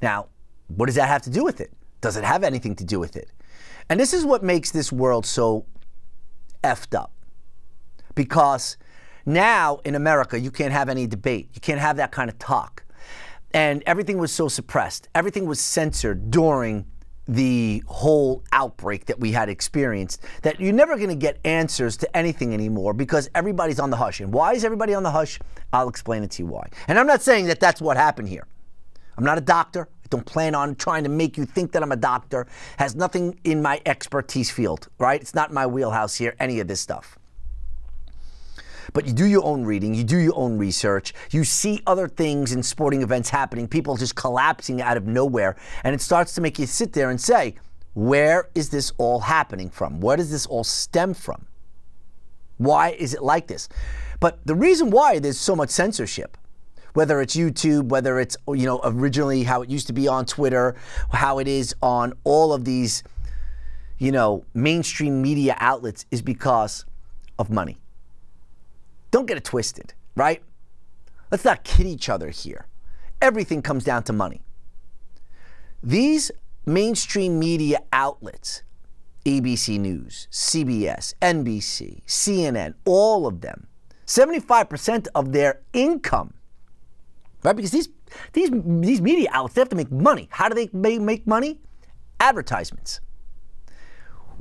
Now, 0.00 0.28
what 0.68 0.86
does 0.86 0.94
that 0.94 1.08
have 1.08 1.22
to 1.22 1.30
do 1.30 1.44
with 1.44 1.60
it? 1.60 1.72
Does 2.00 2.16
it 2.16 2.24
have 2.24 2.44
anything 2.44 2.76
to 2.76 2.84
do 2.84 3.00
with 3.00 3.16
it? 3.16 3.30
And 3.88 3.98
this 3.98 4.12
is 4.12 4.24
what 4.24 4.42
makes 4.42 4.70
this 4.70 4.92
world 4.92 5.26
so 5.26 5.66
effed 6.62 6.96
up. 6.96 7.12
Because 8.14 8.76
now 9.24 9.80
in 9.84 9.94
America, 9.94 10.38
you 10.38 10.50
can't 10.50 10.72
have 10.72 10.88
any 10.88 11.06
debate. 11.06 11.50
You 11.54 11.60
can't 11.60 11.80
have 11.80 11.96
that 11.96 12.12
kind 12.12 12.30
of 12.30 12.38
talk. 12.38 12.84
And 13.52 13.82
everything 13.86 14.18
was 14.18 14.32
so 14.32 14.48
suppressed. 14.48 15.08
Everything 15.14 15.46
was 15.46 15.60
censored 15.60 16.30
during 16.30 16.86
the 17.28 17.82
whole 17.86 18.42
outbreak 18.52 19.06
that 19.06 19.18
we 19.18 19.32
had 19.32 19.48
experienced 19.48 20.22
that 20.42 20.60
you're 20.60 20.72
never 20.72 20.96
going 20.96 21.08
to 21.08 21.14
get 21.14 21.38
answers 21.44 21.96
to 21.96 22.16
anything 22.16 22.54
anymore 22.54 22.92
because 22.92 23.28
everybody's 23.34 23.80
on 23.80 23.90
the 23.90 23.96
hush. 23.96 24.20
And 24.20 24.32
why 24.32 24.52
is 24.52 24.64
everybody 24.64 24.94
on 24.94 25.02
the 25.02 25.10
hush? 25.10 25.38
I'll 25.72 25.88
explain 25.88 26.22
it 26.22 26.30
to 26.32 26.42
you 26.42 26.46
why. 26.46 26.68
And 26.88 26.98
I'm 26.98 27.06
not 27.06 27.22
saying 27.22 27.46
that 27.46 27.60
that's 27.60 27.80
what 27.80 27.96
happened 27.96 28.28
here. 28.28 28.46
I'm 29.16 29.24
not 29.24 29.38
a 29.38 29.42
doctor. 29.42 29.88
I 30.04 30.08
don't 30.08 30.26
plan 30.26 30.54
on 30.54 30.76
trying 30.76 31.02
to 31.02 31.08
make 31.08 31.36
you 31.36 31.44
think 31.44 31.72
that 31.72 31.82
I'm 31.82 31.92
a 31.92 31.96
doctor. 31.96 32.46
Has 32.78 32.94
nothing 32.94 33.40
in 33.44 33.60
my 33.60 33.80
expertise 33.86 34.50
field, 34.50 34.88
right? 34.98 35.20
It's 35.20 35.34
not 35.34 35.52
my 35.52 35.66
wheelhouse 35.66 36.14
here, 36.14 36.36
any 36.38 36.60
of 36.60 36.68
this 36.68 36.80
stuff. 36.80 37.18
But 38.92 39.06
you 39.06 39.12
do 39.12 39.26
your 39.26 39.44
own 39.44 39.64
reading, 39.64 39.94
you 39.94 40.04
do 40.04 40.18
your 40.18 40.36
own 40.36 40.58
research, 40.58 41.12
you 41.30 41.44
see 41.44 41.82
other 41.86 42.08
things 42.08 42.52
in 42.52 42.62
sporting 42.62 43.02
events 43.02 43.30
happening, 43.30 43.68
people 43.68 43.96
just 43.96 44.14
collapsing 44.14 44.80
out 44.80 44.96
of 44.96 45.06
nowhere, 45.06 45.56
and 45.84 45.94
it 45.94 46.00
starts 46.00 46.34
to 46.34 46.40
make 46.40 46.58
you 46.58 46.66
sit 46.66 46.92
there 46.92 47.10
and 47.10 47.20
say, 47.20 47.54
where 47.94 48.50
is 48.54 48.68
this 48.68 48.92
all 48.98 49.20
happening 49.20 49.70
from? 49.70 50.00
Where 50.00 50.18
does 50.18 50.30
this 50.30 50.44
all 50.44 50.64
stem 50.64 51.14
from? 51.14 51.46
Why 52.58 52.90
is 52.90 53.14
it 53.14 53.22
like 53.22 53.46
this? 53.46 53.68
But 54.20 54.44
the 54.46 54.54
reason 54.54 54.90
why 54.90 55.18
there's 55.18 55.38
so 55.38 55.56
much 55.56 55.70
censorship, 55.70 56.36
whether 56.92 57.20
it's 57.20 57.36
YouTube, 57.36 57.88
whether 57.88 58.18
it's 58.18 58.36
you 58.48 58.66
know 58.66 58.80
originally 58.84 59.44
how 59.44 59.62
it 59.62 59.70
used 59.70 59.86
to 59.86 59.92
be 59.92 60.08
on 60.08 60.26
Twitter, 60.26 60.74
how 61.10 61.38
it 61.38 61.48
is 61.48 61.74
on 61.82 62.14
all 62.24 62.52
of 62.52 62.64
these 62.64 63.02
you 63.98 64.12
know 64.12 64.44
mainstream 64.54 65.22
media 65.22 65.56
outlets 65.58 66.06
is 66.10 66.22
because 66.22 66.84
of 67.38 67.50
money. 67.50 67.78
Don't 69.10 69.26
get 69.26 69.36
it 69.36 69.44
twisted, 69.44 69.94
right? 70.14 70.42
Let's 71.30 71.44
not 71.44 71.64
kid 71.64 71.86
each 71.86 72.08
other 72.08 72.30
here. 72.30 72.66
Everything 73.20 73.62
comes 73.62 73.84
down 73.84 74.02
to 74.04 74.12
money. 74.12 74.42
These 75.82 76.30
mainstream 76.64 77.38
media 77.38 77.80
outlets, 77.92 78.62
ABC 79.24 79.78
News, 79.78 80.28
CBS, 80.30 81.14
NBC, 81.22 82.02
CNN, 82.04 82.74
all 82.84 83.26
of 83.26 83.40
them, 83.40 83.66
75% 84.06 85.08
of 85.14 85.32
their 85.32 85.60
income, 85.72 86.34
right? 87.42 87.56
Because 87.56 87.70
these, 87.70 87.88
these, 88.32 88.50
these 88.52 89.00
media 89.00 89.28
outlets, 89.32 89.54
they 89.54 89.60
have 89.60 89.68
to 89.70 89.76
make 89.76 89.90
money. 89.90 90.28
How 90.30 90.48
do 90.48 90.54
they 90.54 90.98
make 90.98 91.26
money? 91.26 91.60
Advertisements. 92.20 93.00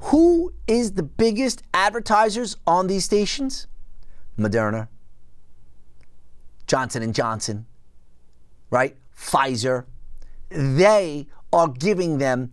Who 0.01 0.53
is 0.67 0.93
the 0.93 1.03
biggest 1.03 1.63
advertisers 1.73 2.57
on 2.67 2.87
these 2.87 3.05
stations? 3.05 3.67
Moderna, 4.37 4.87
Johnson 6.67 7.03
and 7.03 7.13
Johnson, 7.13 7.65
right? 8.69 8.95
Pfizer. 9.17 9.85
They 10.49 11.27
are 11.53 11.67
giving 11.67 12.17
them 12.17 12.51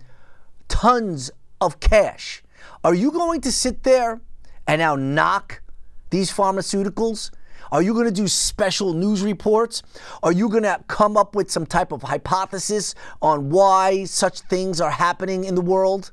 tons 0.69 1.31
of 1.61 1.81
cash. 1.81 2.43
Are 2.85 2.95
you 2.95 3.11
going 3.11 3.41
to 3.43 3.53
sit 3.53 3.83
there 3.83 4.21
and 4.67 4.79
now 4.79 4.97
knock 4.97 5.63
these 6.11 6.31
pharmaceuticals? 6.31 7.31
Are 7.71 7.83
you 7.83 7.95
going 7.95 8.07
to 8.07 8.13
do 8.13 8.29
special 8.29 8.93
news 8.93 9.23
reports? 9.23 9.83
Are 10.23 10.33
you 10.33 10.49
going 10.49 10.65
to 10.65 10.83
come 10.89 11.17
up 11.17 11.35
with 11.35 11.51
some 11.51 11.65
type 11.65 11.91
of 11.91 12.03
hypothesis 12.03 12.95
on 13.23 13.51
why 13.51 14.05
such 14.05 14.41
things 14.41 14.81
are 14.81 14.91
happening 14.91 15.45
in 15.45 15.55
the 15.55 15.63
world? 15.63 16.13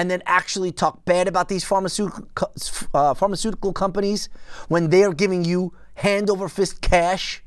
And 0.00 0.10
then 0.10 0.22
actually 0.24 0.72
talk 0.72 1.04
bad 1.04 1.28
about 1.28 1.50
these 1.50 1.62
pharmaceutical, 1.62 2.26
uh, 2.94 3.12
pharmaceutical 3.12 3.74
companies 3.74 4.30
when 4.68 4.88
they're 4.88 5.12
giving 5.12 5.44
you 5.44 5.74
hand 5.96 6.30
over 6.30 6.48
fist 6.48 6.80
cash 6.80 7.42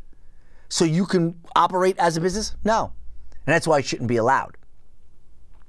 so 0.69 0.85
you 0.85 1.07
can 1.07 1.41
operate 1.55 1.97
as 1.97 2.15
a 2.15 2.21
business? 2.21 2.55
No. 2.63 2.93
And 3.47 3.55
that's 3.55 3.65
why 3.65 3.79
it 3.79 3.85
shouldn't 3.85 4.07
be 4.07 4.17
allowed. 4.17 4.55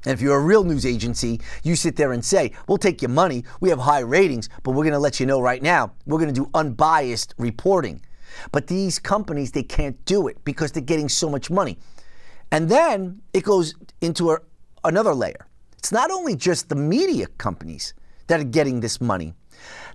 And 0.05 0.13
if 0.13 0.21
you're 0.21 0.37
a 0.37 0.45
real 0.45 0.63
news 0.63 0.85
agency, 0.85 1.41
you 1.63 1.75
sit 1.75 1.97
there 1.97 2.13
and 2.13 2.23
say, 2.23 2.53
We'll 2.69 2.77
take 2.77 3.01
your 3.01 3.09
money. 3.09 3.45
We 3.63 3.71
have 3.71 3.79
high 3.79 4.01
ratings, 4.01 4.51
but 4.63 4.73
we're 4.73 4.85
going 4.85 4.93
to 4.93 4.99
let 4.99 5.19
you 5.19 5.25
know 5.25 5.41
right 5.41 5.63
now, 5.63 5.93
we're 6.05 6.19
going 6.19 6.35
to 6.35 6.39
do 6.39 6.51
unbiased 6.53 7.35
reporting. 7.39 8.03
But 8.53 8.67
these 8.67 8.99
companies, 8.99 9.53
they 9.53 9.63
can't 9.63 10.05
do 10.05 10.29
it 10.29 10.45
because 10.45 10.73
they're 10.73 10.83
getting 10.83 11.09
so 11.09 11.31
much 11.31 11.49
money. 11.49 11.79
And 12.51 12.69
then 12.69 13.23
it 13.33 13.43
goes 13.43 13.75
into 14.03 14.33
a, 14.33 14.41
another 14.85 15.15
layer. 15.15 15.47
It's 15.85 15.93
not 15.93 16.11
only 16.11 16.35
just 16.35 16.71
the 16.71 16.77
media 16.77 17.27
companies 17.37 17.93
that 18.29 18.41
are 18.41 18.45
getting 18.45 18.81
this 18.81 19.03
money, 19.03 19.35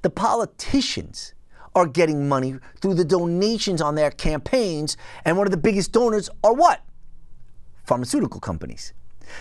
the 0.04 0.12
politicians 0.12 1.34
are 1.74 1.88
getting 1.88 2.30
money 2.30 2.54
through 2.80 2.94
the 2.94 3.04
donations 3.04 3.82
on 3.82 3.96
their 3.96 4.12
campaigns. 4.12 4.98
And 5.26 5.36
one 5.36 5.48
of 5.48 5.52
the 5.52 5.58
biggest 5.58 5.92
donors 5.92 6.30
are 6.44 6.54
what? 6.54 6.84
Pharmaceutical 7.86 8.40
companies. 8.40 8.94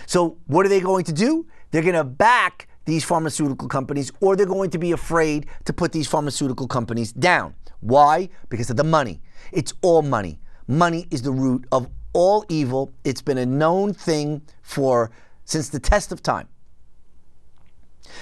So, 0.07 0.39
what 0.47 0.65
are 0.65 0.69
they 0.69 0.79
going 0.79 1.03
to 1.03 1.13
do? 1.13 1.45
They're 1.69 1.83
going 1.83 1.93
to 1.93 2.03
back 2.03 2.67
these 2.85 3.05
pharmaceutical 3.05 3.67
companies 3.67 4.11
or 4.19 4.35
they're 4.35 4.47
going 4.47 4.71
to 4.71 4.79
be 4.79 4.91
afraid 4.91 5.45
to 5.65 5.71
put 5.71 5.91
these 5.91 6.07
pharmaceutical 6.07 6.67
companies 6.67 7.13
down. 7.13 7.53
Why? 7.81 8.27
Because 8.49 8.71
of 8.71 8.75
the 8.75 8.83
money. 8.83 9.21
It's 9.51 9.75
all 9.83 10.01
money. 10.01 10.39
Money 10.67 11.05
is 11.11 11.21
the 11.21 11.31
root 11.31 11.67
of 11.71 11.91
all 12.13 12.43
evil. 12.49 12.91
It's 13.03 13.21
been 13.21 13.37
a 13.37 13.45
known 13.45 13.93
thing 13.93 14.41
for 14.63 15.11
since 15.49 15.69
the 15.69 15.79
test 15.79 16.11
of 16.11 16.21
time. 16.21 16.47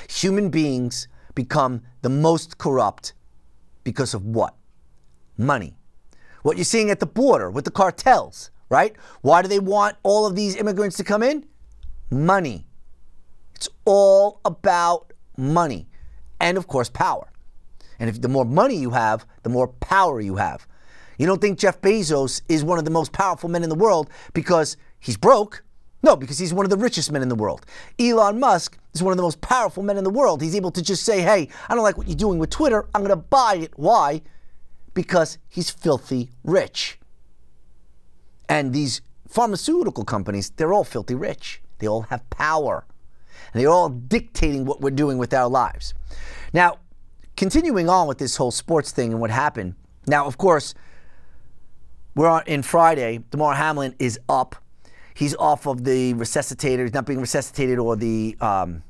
Human 0.10 0.50
beings 0.50 1.08
become 1.36 1.82
the 2.02 2.10
most 2.10 2.58
corrupt 2.58 3.14
because 3.84 4.14
of 4.14 4.26
what? 4.26 4.56
Money. 5.38 5.78
What 6.44 6.58
you're 6.58 6.64
seeing 6.64 6.90
at 6.90 7.00
the 7.00 7.06
border 7.06 7.50
with 7.50 7.66
the 7.66 7.72
cartels, 7.72 8.52
right? 8.70 8.96
Why 9.22 9.42
do 9.42 9.48
they 9.48 9.60
want 9.60 9.98
all 10.04 10.26
of 10.26 10.36
these 10.36 10.56
immigrants 10.56 10.98
to 10.98 11.04
come 11.04 11.24
in? 11.24 11.46
money. 12.10 12.66
It's 13.56 13.70
all 13.86 14.40
about 14.46 15.14
money 15.38 15.88
and, 16.40 16.58
of 16.58 16.68
course, 16.68 16.90
power. 16.90 17.32
And 18.00 18.10
if 18.10 18.22
the 18.22 18.30
more 18.30 18.46
money 18.46 18.76
you 18.76 18.92
have, 18.92 19.26
the 19.44 19.50
more 19.50 19.68
power 19.68 20.22
you 20.22 20.36
have. 20.36 20.68
You 21.18 21.26
don't 21.26 21.42
think 21.42 21.58
Jeff 21.58 21.82
Bezos 21.82 22.42
is 22.48 22.64
one 22.64 22.78
of 22.78 22.86
the 22.86 22.92
most 22.92 23.12
powerful 23.12 23.50
men 23.50 23.64
in 23.64 23.70
the 23.70 23.76
world 23.76 24.10
because 24.34 24.78
he's 25.00 25.18
broke? 25.18 25.64
No, 26.04 26.16
because 26.16 26.38
he's 26.38 26.54
one 26.54 26.66
of 26.66 26.70
the 26.70 26.78
richest 26.78 27.12
men 27.12 27.22
in 27.22 27.30
the 27.30 27.36
world. 27.36 27.66
Elon 28.00 28.40
Musk 28.40 28.78
is 28.94 29.02
one 29.02 29.12
of 29.12 29.18
the 29.18 29.24
most 29.24 29.42
powerful 29.42 29.82
men 29.84 29.98
in 29.98 30.04
the 30.04 30.10
world. 30.10 30.42
He's 30.42 30.56
able 30.56 30.72
to 30.72 30.82
just 30.82 31.04
say, 31.04 31.22
hey, 31.22 31.50
I 31.68 31.76
don't 31.76 31.84
like 31.84 31.98
what 31.98 32.08
you're 32.08 32.16
doing 32.16 32.40
with 32.40 32.50
Twitter. 32.50 32.88
I'm 32.94 33.02
going 33.02 33.10
to 33.10 33.16
buy 33.16 33.56
it. 33.56 33.72
Why? 33.76 34.22
Because 34.94 35.38
he's 35.48 35.70
filthy 35.70 36.30
rich. 36.44 37.00
And 38.48 38.74
these 38.74 39.02
pharmaceutical 39.28 40.06
companies, 40.06 40.52
they're 40.52 40.72
all 40.72 40.84
filthy 40.84 41.16
rich. 41.16 41.62
They 41.80 41.88
all 41.88 42.04
have 42.04 42.28
power. 42.30 42.86
And 43.54 43.62
they're 43.62 43.70
all 43.70 43.90
dictating 43.90 44.66
what 44.66 44.82
we're 44.82 44.92
doing 44.92 45.18
with 45.18 45.34
our 45.34 45.50
lives. 45.50 45.94
Now, 46.54 46.78
continuing 47.36 47.90
on 47.90 48.08
with 48.08 48.20
this 48.20 48.38
whole 48.38 48.52
sports 48.52 48.92
thing 48.92 49.12
and 49.12 49.20
what 49.20 49.32
happened. 49.32 49.76
Now, 50.06 50.26
of 50.26 50.38
course, 50.38 50.74
we're 52.16 52.28
on 52.28 52.44
in 52.48 52.64
Friday. 52.64 53.20
Damar 53.30 53.56
Hamlin 53.56 53.96
is 54.00 54.20
up. 54.30 54.56
He's 55.18 55.36
off 55.38 55.66
of 55.66 55.84
the 55.84 56.14
resuscitator. 56.14 56.84
He's 56.84 56.94
not 56.94 57.08
being 57.08 57.20
resuscitated 57.20 57.80
or 57.80 57.96
the 57.96 58.38
um, 58.40 58.84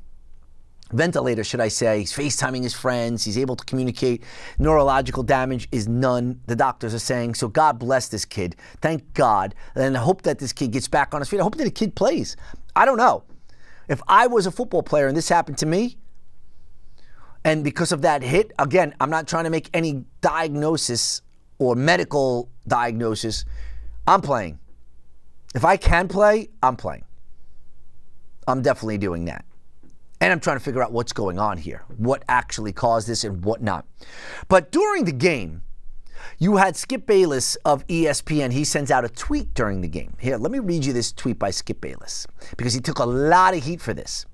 ventilator, 0.92 1.42
should 1.42 1.60
I 1.60 1.68
say. 1.68 2.00
He's 2.00 2.12
FaceTiming 2.12 2.64
his 2.64 2.74
friends. 2.74 3.24
He's 3.24 3.38
able 3.38 3.56
to 3.56 3.64
communicate. 3.64 4.22
Neurological 4.58 5.22
damage 5.22 5.68
is 5.72 5.88
none, 5.88 6.38
the 6.44 6.54
doctors 6.54 6.92
are 6.92 6.98
saying. 6.98 7.36
So 7.36 7.48
God 7.48 7.78
bless 7.78 8.08
this 8.08 8.26
kid. 8.26 8.56
Thank 8.82 9.14
God. 9.14 9.54
And 9.74 9.96
I 9.96 10.00
hope 10.00 10.20
that 10.22 10.38
this 10.38 10.52
kid 10.52 10.72
gets 10.72 10.86
back 10.86 11.14
on 11.14 11.22
his 11.22 11.30
feet. 11.30 11.40
I 11.40 11.44
hope 11.44 11.54
that 11.54 11.64
the 11.64 11.70
kid 11.70 11.94
plays. 11.94 12.36
I 12.76 12.84
don't 12.84 12.98
know. 12.98 13.24
If 13.88 14.02
I 14.06 14.26
was 14.26 14.44
a 14.44 14.50
football 14.50 14.82
player 14.82 15.06
and 15.06 15.16
this 15.16 15.30
happened 15.30 15.56
to 15.58 15.66
me, 15.66 15.96
and 17.42 17.64
because 17.64 17.90
of 17.90 18.02
that 18.02 18.22
hit, 18.22 18.52
again, 18.58 18.94
I'm 19.00 19.08
not 19.08 19.26
trying 19.26 19.44
to 19.44 19.50
make 19.50 19.70
any 19.72 20.04
diagnosis 20.20 21.22
or 21.58 21.74
medical 21.74 22.50
diagnosis. 22.66 23.46
I'm 24.06 24.20
playing. 24.20 24.58
If 25.54 25.64
I 25.64 25.76
can 25.76 26.08
play, 26.08 26.48
I'm 26.62 26.76
playing. 26.76 27.04
I'm 28.46 28.62
definitely 28.62 28.98
doing 28.98 29.26
that. 29.26 29.44
And 30.20 30.32
I'm 30.32 30.40
trying 30.40 30.56
to 30.56 30.64
figure 30.64 30.82
out 30.82 30.92
what's 30.92 31.12
going 31.12 31.38
on 31.38 31.58
here, 31.58 31.84
what 31.96 32.24
actually 32.28 32.72
caused 32.72 33.08
this 33.08 33.24
and 33.24 33.44
what 33.44 33.62
not. 33.62 33.86
But 34.48 34.72
during 34.72 35.04
the 35.04 35.12
game, 35.12 35.62
you 36.38 36.56
had 36.56 36.76
Skip 36.76 37.06
Bayless 37.06 37.56
of 37.64 37.86
ESPN. 37.86 38.52
He 38.52 38.64
sends 38.64 38.90
out 38.90 39.04
a 39.04 39.08
tweet 39.08 39.54
during 39.54 39.80
the 39.80 39.88
game. 39.88 40.16
Here, 40.18 40.36
let 40.36 40.50
me 40.50 40.58
read 40.58 40.84
you 40.84 40.92
this 40.92 41.12
tweet 41.12 41.38
by 41.38 41.50
Skip 41.50 41.80
Bayless 41.80 42.26
because 42.56 42.74
he 42.74 42.80
took 42.80 42.98
a 42.98 43.04
lot 43.04 43.54
of 43.54 43.64
heat 43.64 43.80
for 43.80 43.94
this. 43.94 44.26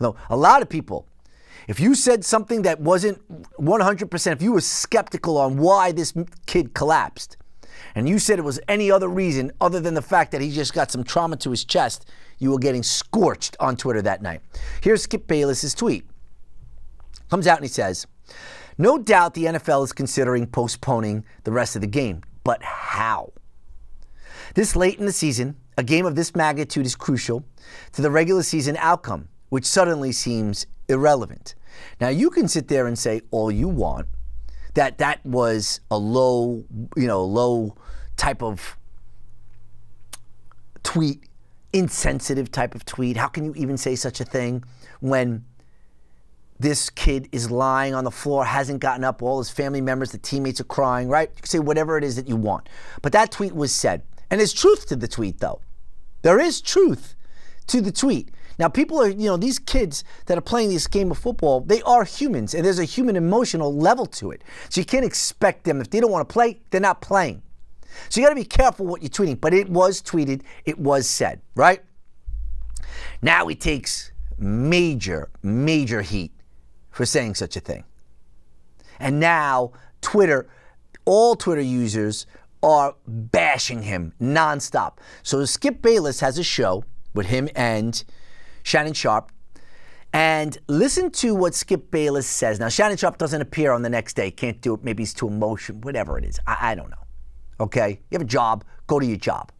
Know, 0.00 0.16
a 0.30 0.36
lot 0.36 0.62
of 0.62 0.68
people, 0.68 1.06
if 1.68 1.78
you 1.78 1.94
said 1.94 2.24
something 2.24 2.62
that 2.62 2.80
wasn't 2.80 3.20
100%, 3.60 4.32
if 4.32 4.42
you 4.42 4.52
were 4.52 4.60
skeptical 4.60 5.38
on 5.38 5.58
why 5.58 5.92
this 5.92 6.12
kid 6.46 6.74
collapsed, 6.74 7.36
and 7.94 8.08
you 8.08 8.18
said 8.18 8.38
it 8.38 8.42
was 8.42 8.60
any 8.68 8.90
other 8.90 9.08
reason 9.08 9.52
other 9.60 9.80
than 9.80 9.94
the 9.94 10.02
fact 10.02 10.32
that 10.32 10.40
he 10.40 10.50
just 10.50 10.74
got 10.74 10.90
some 10.90 11.04
trauma 11.04 11.36
to 11.36 11.50
his 11.50 11.64
chest, 11.64 12.08
you 12.38 12.50
were 12.50 12.58
getting 12.58 12.82
scorched 12.82 13.56
on 13.60 13.76
Twitter 13.76 14.02
that 14.02 14.22
night. 14.22 14.40
Here's 14.82 15.02
Skip 15.02 15.26
Bayless's 15.26 15.74
tweet. 15.74 16.04
Comes 17.30 17.46
out 17.46 17.58
and 17.58 17.64
he 17.64 17.68
says, 17.68 18.06
no 18.78 18.98
doubt 18.98 19.34
the 19.34 19.44
NFL 19.44 19.84
is 19.84 19.92
considering 19.92 20.46
postponing 20.46 21.24
the 21.44 21.52
rest 21.52 21.76
of 21.76 21.82
the 21.82 21.86
game, 21.86 22.22
but 22.44 22.62
how? 22.62 23.32
This 24.54 24.76
late 24.76 24.98
in 24.98 25.06
the 25.06 25.12
season, 25.12 25.56
a 25.78 25.82
game 25.82 26.04
of 26.04 26.16
this 26.16 26.34
magnitude 26.34 26.86
is 26.86 26.94
crucial 26.94 27.44
to 27.92 28.02
the 28.02 28.10
regular 28.10 28.42
season 28.42 28.76
outcome, 28.78 29.28
which 29.48 29.64
suddenly 29.64 30.12
seems 30.12 30.66
irrelevant. 30.88 31.54
Now, 32.00 32.08
you 32.08 32.30
can 32.30 32.48
sit 32.48 32.68
there 32.68 32.86
and 32.86 32.98
say 32.98 33.22
all 33.30 33.50
you 33.50 33.68
want 33.68 34.08
that 34.74 34.98
that 34.98 35.24
was 35.24 35.80
a 35.90 35.98
low, 35.98 36.64
you 36.96 37.06
know, 37.06 37.24
low 37.24 37.76
type 38.16 38.42
of 38.42 38.76
tweet, 40.82 41.24
insensitive 41.72 42.50
type 42.50 42.74
of 42.74 42.84
tweet. 42.84 43.16
How 43.16 43.28
can 43.28 43.44
you 43.44 43.54
even 43.56 43.76
say 43.76 43.94
such 43.94 44.20
a 44.20 44.24
thing 44.24 44.64
when 45.00 45.44
this 46.58 46.90
kid 46.90 47.28
is 47.32 47.50
lying 47.50 47.94
on 47.94 48.04
the 48.04 48.10
floor, 48.10 48.44
hasn't 48.44 48.80
gotten 48.80 49.04
up, 49.04 49.20
all 49.20 49.38
his 49.38 49.50
family 49.50 49.80
members, 49.80 50.12
the 50.12 50.18
teammates 50.18 50.60
are 50.60 50.64
crying, 50.64 51.08
right? 51.08 51.28
You 51.30 51.42
can 51.42 51.46
say 51.46 51.58
whatever 51.58 51.98
it 51.98 52.04
is 52.04 52.16
that 52.16 52.28
you 52.28 52.36
want. 52.36 52.68
But 53.02 53.12
that 53.12 53.32
tweet 53.32 53.54
was 53.54 53.74
said. 53.74 54.02
And 54.30 54.40
there's 54.40 54.52
truth 54.52 54.86
to 54.86 54.96
the 54.96 55.08
tweet, 55.08 55.40
though. 55.40 55.60
There 56.22 56.40
is 56.40 56.60
truth 56.60 57.16
to 57.66 57.80
the 57.80 57.92
tweet. 57.92 58.30
Now, 58.62 58.68
people 58.68 59.02
are, 59.02 59.08
you 59.08 59.26
know, 59.26 59.36
these 59.36 59.58
kids 59.58 60.04
that 60.26 60.38
are 60.38 60.40
playing 60.40 60.68
this 60.68 60.86
game 60.86 61.10
of 61.10 61.18
football, 61.18 61.62
they 61.62 61.82
are 61.82 62.04
humans, 62.04 62.54
and 62.54 62.64
there's 62.64 62.78
a 62.78 62.84
human 62.84 63.16
emotional 63.16 63.74
level 63.74 64.06
to 64.06 64.30
it. 64.30 64.44
So 64.68 64.80
you 64.80 64.84
can't 64.84 65.04
expect 65.04 65.64
them, 65.64 65.80
if 65.80 65.90
they 65.90 65.98
don't 65.98 66.12
want 66.12 66.28
to 66.28 66.32
play, 66.32 66.60
they're 66.70 66.80
not 66.80 67.00
playing. 67.00 67.42
So 68.08 68.20
you 68.20 68.24
got 68.24 68.28
to 68.28 68.36
be 68.36 68.44
careful 68.44 68.86
what 68.86 69.02
you're 69.02 69.08
tweeting. 69.08 69.40
But 69.40 69.52
it 69.52 69.68
was 69.68 70.00
tweeted, 70.00 70.42
it 70.64 70.78
was 70.78 71.08
said, 71.08 71.40
right? 71.56 71.82
Now 73.20 73.48
he 73.48 73.56
takes 73.56 74.12
major, 74.38 75.28
major 75.42 76.02
heat 76.02 76.30
for 76.92 77.04
saying 77.04 77.34
such 77.34 77.56
a 77.56 77.60
thing. 77.60 77.82
And 79.00 79.18
now 79.18 79.72
Twitter, 80.02 80.48
all 81.04 81.34
Twitter 81.34 81.62
users 81.62 82.26
are 82.62 82.94
bashing 83.08 83.82
him 83.82 84.12
nonstop. 84.20 84.98
So 85.24 85.44
Skip 85.46 85.82
Bayless 85.82 86.20
has 86.20 86.38
a 86.38 86.44
show 86.44 86.84
with 87.12 87.26
him 87.26 87.48
and 87.56 88.04
Shannon 88.62 88.92
Sharpe, 88.92 89.32
And 90.12 90.58
listen 90.68 91.10
to 91.12 91.34
what 91.34 91.54
Skip 91.54 91.90
Bayless 91.90 92.26
says. 92.26 92.60
Now, 92.60 92.68
Shannon 92.68 92.96
Sharpe 92.96 93.18
doesn't 93.18 93.40
appear 93.40 93.72
on 93.72 93.82
the 93.82 93.88
next 93.88 94.14
day, 94.14 94.30
can't 94.30 94.60
do 94.60 94.74
it. 94.74 94.84
Maybe 94.84 95.02
he's 95.02 95.14
too 95.14 95.28
emotional, 95.28 95.80
whatever 95.80 96.18
it 96.18 96.24
is. 96.24 96.38
I, 96.46 96.72
I 96.72 96.74
don't 96.74 96.90
know. 96.90 96.96
Okay? 97.60 98.00
You 98.10 98.16
have 98.16 98.22
a 98.22 98.26
job, 98.26 98.64
go 98.86 99.00
to 99.00 99.06
your 99.06 99.16
job, 99.16 99.52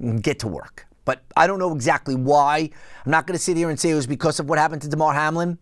mm, 0.00 0.20
get 0.20 0.38
to 0.40 0.48
work. 0.48 0.86
But 1.06 1.22
I 1.36 1.46
don't 1.46 1.58
know 1.58 1.74
exactly 1.74 2.16
why. 2.16 2.68
I'm 3.04 3.10
not 3.10 3.26
going 3.26 3.38
to 3.38 3.42
sit 3.42 3.56
here 3.56 3.70
and 3.70 3.78
say 3.78 3.90
it 3.90 3.94
was 3.94 4.06
because 4.06 4.40
of 4.40 4.48
what 4.48 4.58
happened 4.58 4.82
to 4.82 4.88
Damar 4.88 5.14
Hamlin. 5.14 5.58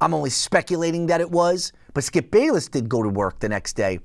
I'm 0.00 0.12
only 0.12 0.30
speculating 0.30 1.06
that 1.06 1.20
it 1.20 1.30
was, 1.30 1.72
but 1.94 2.04
Skip 2.04 2.30
Bayless 2.30 2.68
did 2.68 2.88
go 2.88 3.02
to 3.02 3.08
work 3.08 3.38
the 3.38 3.48
next 3.48 3.74
day. 3.74 4.00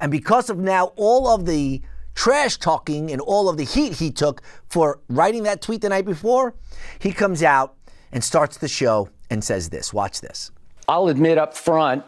And 0.00 0.10
because 0.10 0.50
of 0.50 0.58
now 0.58 0.92
all 0.96 1.28
of 1.28 1.44
the 1.46 1.82
trash 2.14 2.56
talking 2.56 3.10
and 3.10 3.20
all 3.20 3.48
of 3.48 3.56
the 3.56 3.64
heat 3.64 3.94
he 3.94 4.10
took 4.10 4.42
for 4.68 5.00
writing 5.08 5.42
that 5.44 5.62
tweet 5.62 5.80
the 5.80 5.88
night 5.88 6.04
before, 6.04 6.54
he 6.98 7.12
comes 7.12 7.42
out 7.42 7.74
and 8.12 8.22
starts 8.22 8.58
the 8.58 8.68
show 8.68 9.08
and 9.30 9.42
says 9.42 9.70
this. 9.70 9.92
Watch 9.92 10.20
this. 10.20 10.50
I'll 10.88 11.08
admit 11.08 11.38
up 11.38 11.56
front, 11.56 12.04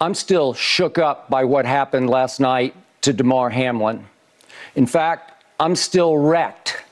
I'm 0.00 0.14
still 0.14 0.52
shook 0.52 0.98
up 0.98 1.30
by 1.30 1.44
what 1.44 1.64
happened 1.64 2.10
last 2.10 2.38
night 2.38 2.74
to 3.00 3.12
Damar 3.12 3.50
Hamlin. 3.50 4.06
In 4.74 4.86
fact, 4.86 5.44
I'm 5.58 5.74
still 5.74 6.18
wrecked. 6.18 6.82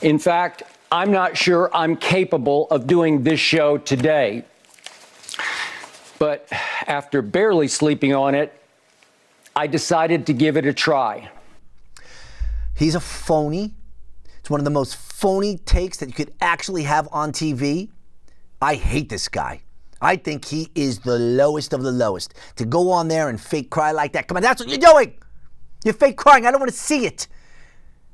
In 0.00 0.18
fact, 0.18 0.62
I'm 0.90 1.12
not 1.12 1.36
sure 1.36 1.70
I'm 1.74 1.96
capable 1.96 2.66
of 2.70 2.86
doing 2.86 3.22
this 3.22 3.38
show 3.38 3.76
today. 3.76 4.44
But 6.18 6.48
after 6.86 7.20
barely 7.20 7.68
sleeping 7.68 8.14
on 8.14 8.34
it, 8.34 8.57
I 9.58 9.66
decided 9.66 10.24
to 10.26 10.32
give 10.32 10.56
it 10.56 10.66
a 10.66 10.72
try. 10.72 11.32
He's 12.76 12.94
a 12.94 13.00
phony. 13.00 13.74
It's 14.38 14.48
one 14.48 14.60
of 14.60 14.64
the 14.64 14.70
most 14.70 14.94
phony 14.94 15.56
takes 15.58 15.96
that 15.96 16.06
you 16.06 16.14
could 16.14 16.32
actually 16.40 16.84
have 16.84 17.08
on 17.10 17.32
TV. 17.32 17.88
I 18.62 18.76
hate 18.76 19.08
this 19.08 19.26
guy. 19.26 19.62
I 20.00 20.14
think 20.14 20.44
he 20.44 20.68
is 20.76 21.00
the 21.00 21.18
lowest 21.18 21.72
of 21.72 21.82
the 21.82 21.90
lowest. 21.90 22.34
To 22.54 22.64
go 22.64 22.92
on 22.92 23.08
there 23.08 23.28
and 23.28 23.40
fake 23.40 23.68
cry 23.68 23.90
like 23.90 24.12
that. 24.12 24.28
Come 24.28 24.36
on, 24.36 24.44
that's 24.44 24.60
what 24.62 24.68
you're 24.68 24.78
doing. 24.78 25.14
You're 25.84 25.92
fake 25.92 26.16
crying. 26.16 26.46
I 26.46 26.52
don't 26.52 26.60
want 26.60 26.70
to 26.70 26.78
see 26.78 27.04
it. 27.04 27.26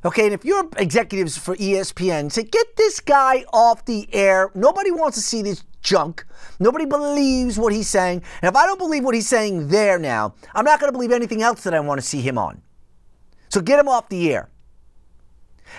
Okay, 0.03 0.25
and 0.25 0.33
if 0.33 0.47
you're 0.47 0.67
executives 0.79 1.37
for 1.37 1.57
ESPN, 1.57 2.33
say, 2.33 2.45
get 2.45 2.75
this 2.77 3.01
guy 3.01 3.45
off 3.53 3.85
the 3.85 4.09
air. 4.15 4.51
Nobody 4.55 4.91
wants 4.91 5.19
to 5.19 5.23
see 5.23 5.43
this 5.43 5.63
junk. 5.85 6.27
Nobody 6.59 6.87
believes 6.87 7.59
what 7.59 7.73
he's 7.73 7.89
saying. 7.89 8.23
And 8.43 8.49
if 8.49 8.57
I 8.57 8.67
don't 8.67 8.79
believe 8.79 9.05
what 9.05 9.15
he's 9.15 9.29
saying 9.29 9.69
there 9.69 9.99
now, 9.99 10.35
I'm 10.55 10.65
not 10.65 10.81
going 10.81 10.89
to 10.89 10.93
believe 10.93 11.13
anything 11.13 11.43
else 11.43 11.63
that 11.63 11.75
I 11.75 11.81
want 11.81 12.01
to 12.01 12.07
see 12.07 12.21
him 12.21 12.37
on. 12.39 12.61
So 13.51 13.61
get 13.61 13.79
him 13.79 13.89
off 13.89 14.09
the 14.09 14.33
air. 14.33 14.49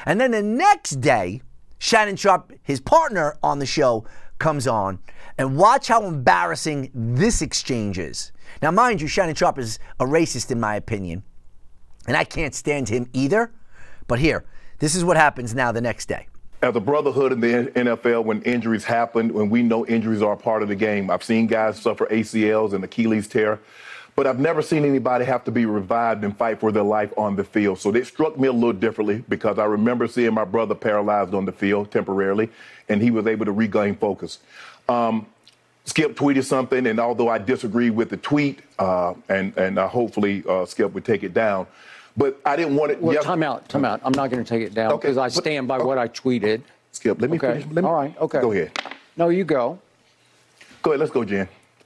And 0.06 0.22
then 0.22 0.32
the 0.32 0.42
next 0.42 1.02
day, 1.02 1.42
Shannon 1.78 2.16
Sharpe, 2.16 2.54
his 2.64 2.80
partner 2.80 3.38
on 3.44 3.60
the 3.60 3.66
show, 3.66 4.06
comes 4.40 4.68
on. 4.68 5.00
And 5.38 5.58
watch 5.58 5.90
how 5.90 6.06
embarrassing 6.06 6.92
this 6.94 7.42
exchange 7.42 8.00
is. 8.00 8.32
Now, 8.62 8.72
mind 8.72 9.02
you, 9.02 9.08
Shannon 9.08 9.36
Sharpe 9.36 9.60
is 9.60 9.80
a 10.00 10.06
racist 10.06 10.52
in 10.52 10.60
my 10.60 10.76
opinion. 10.76 11.24
And 12.08 12.16
I 12.16 12.24
can't 12.24 12.56
stand 12.56 12.88
him 12.88 13.10
either. 13.12 13.52
But 14.08 14.20
here, 14.20 14.46
this 14.80 14.96
is 14.96 15.04
what 15.04 15.18
happens 15.18 15.54
now 15.54 15.72
the 15.72 15.82
next 15.82 16.06
day. 16.06 16.28
As 16.62 16.76
a 16.76 16.80
brotherhood 16.80 17.34
in 17.34 17.42
the 17.42 17.72
NFL, 17.76 18.24
when 18.24 18.42
injuries 18.44 18.86
happen, 18.86 19.34
when 19.34 19.50
we 19.50 19.62
know 19.62 19.86
injuries 19.86 20.22
are 20.22 20.34
a 20.34 20.38
part 20.38 20.64
of 20.64 20.70
the 20.70 20.76
game, 20.76 21.12
I've 21.12 21.24
seen 21.24 21.48
guys 21.48 21.80
suffer 21.80 22.06
ACLs 22.08 22.74
and 22.74 22.84
Achilles 22.84 23.28
tear, 23.28 23.60
but 24.16 24.26
I've 24.26 24.40
never 24.40 24.62
seen 24.62 24.86
anybody 24.86 25.26
have 25.26 25.44
to 25.44 25.52
be 25.52 25.66
revived 25.66 26.24
and 26.24 26.36
fight 26.36 26.60
for 26.60 26.72
their 26.72 26.84
life 26.84 27.14
on 27.18 27.36
the 27.36 27.44
field. 27.44 27.80
So 27.80 27.94
it 27.94 28.08
struck 28.08 28.40
me 28.40 28.48
a 28.48 28.54
little 28.54 28.74
differently 28.74 29.24
because 29.28 29.60
I 29.60 29.66
remember 29.66 30.08
seeing 30.08 30.34
my 30.34 30.46
brother 30.46 30.74
paralyzed 30.74 31.34
on 31.34 31.46
the 31.46 31.52
field 31.52 31.92
temporarily, 31.92 32.50
and 32.88 33.02
he 33.02 33.12
was 33.12 33.28
able 33.28 33.46
to 33.46 33.52
regain 33.52 33.96
focus. 33.96 34.40
Um, 34.88 35.28
Skip 35.84 36.16
tweeted 36.16 36.46
something, 36.46 36.88
and 36.88 37.00
although 37.00 37.30
I 37.30 37.38
disagree 37.38 37.92
with 37.92 38.10
the 38.10 38.18
tweet, 38.18 38.62
uh, 38.80 39.14
and 39.30 39.56
and 39.56 39.78
uh, 39.78 39.88
hopefully 39.88 40.44
uh, 40.50 40.66
Skip 40.66 40.94
would 40.94 41.06
take 41.06 41.24
it 41.24 41.34
down, 41.34 41.68
but 42.18 42.40
I 42.46 42.56
didn't 42.56 42.76
want 42.76 42.92
it. 42.92 43.02
Well, 43.02 43.14
yes- 43.14 43.24
time 43.24 43.44
out, 43.44 43.68
time 43.70 43.86
out. 43.86 44.02
I'm 44.04 44.14
not 44.14 44.30
going 44.30 44.44
to 44.44 44.48
take 44.48 44.62
it 44.66 44.74
down 44.74 44.94
Okay, 44.94 45.08
because 45.08 45.18
I 45.18 45.28
but- 45.28 45.34
stand 45.34 45.68
by 45.68 45.78
oh. 45.80 45.86
what 45.86 45.98
I 45.98 46.08
tweeted. 46.08 46.62
Skip, 46.92 47.20
let 47.20 47.30
me 47.30 47.38
Okay. 47.38 47.60
finish. 47.60 47.66
Let 47.74 47.84
me, 47.84 47.90
All 47.90 47.96
right. 47.96 48.16
Okay. 48.20 48.40
Go 48.40 48.52
ahead. 48.52 48.72
No, 49.18 49.30
you 49.30 49.44
go. 49.44 49.80
Go 50.82 50.92
ahead. 50.92 51.00
Let's 51.00 51.12
go, 51.12 51.26
Jen. 51.26 51.48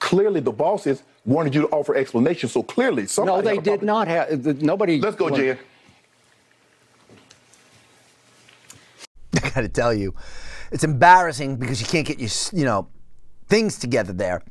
clearly 0.00 0.40
the 0.40 0.50
bosses 0.52 1.04
wanted 1.24 1.54
you 1.54 1.60
to 1.62 1.68
offer 1.68 1.94
explanation. 1.94 2.48
So 2.48 2.62
clearly, 2.62 3.06
somebody. 3.06 3.36
No, 3.36 3.42
they 3.42 3.54
had 3.56 3.66
a 3.66 3.70
did 3.78 3.82
not 3.82 4.08
have. 4.08 4.30
Uh, 4.32 4.36
the- 4.36 4.54
Nobody. 4.54 5.00
Let's 5.00 5.16
go, 5.16 5.26
well, 5.26 5.36
Jen. 5.36 5.58
I 9.44 9.50
got 9.50 9.60
to 9.60 9.68
tell 9.68 9.94
you, 9.94 10.14
it's 10.72 10.82
embarrassing 10.84 11.56
because 11.56 11.80
you 11.80 11.86
can't 11.86 12.06
get 12.06 12.18
your, 12.18 12.30
you 12.52 12.64
know, 12.64 12.88
things 13.48 13.78
together 13.78 14.12
there. 14.12 14.42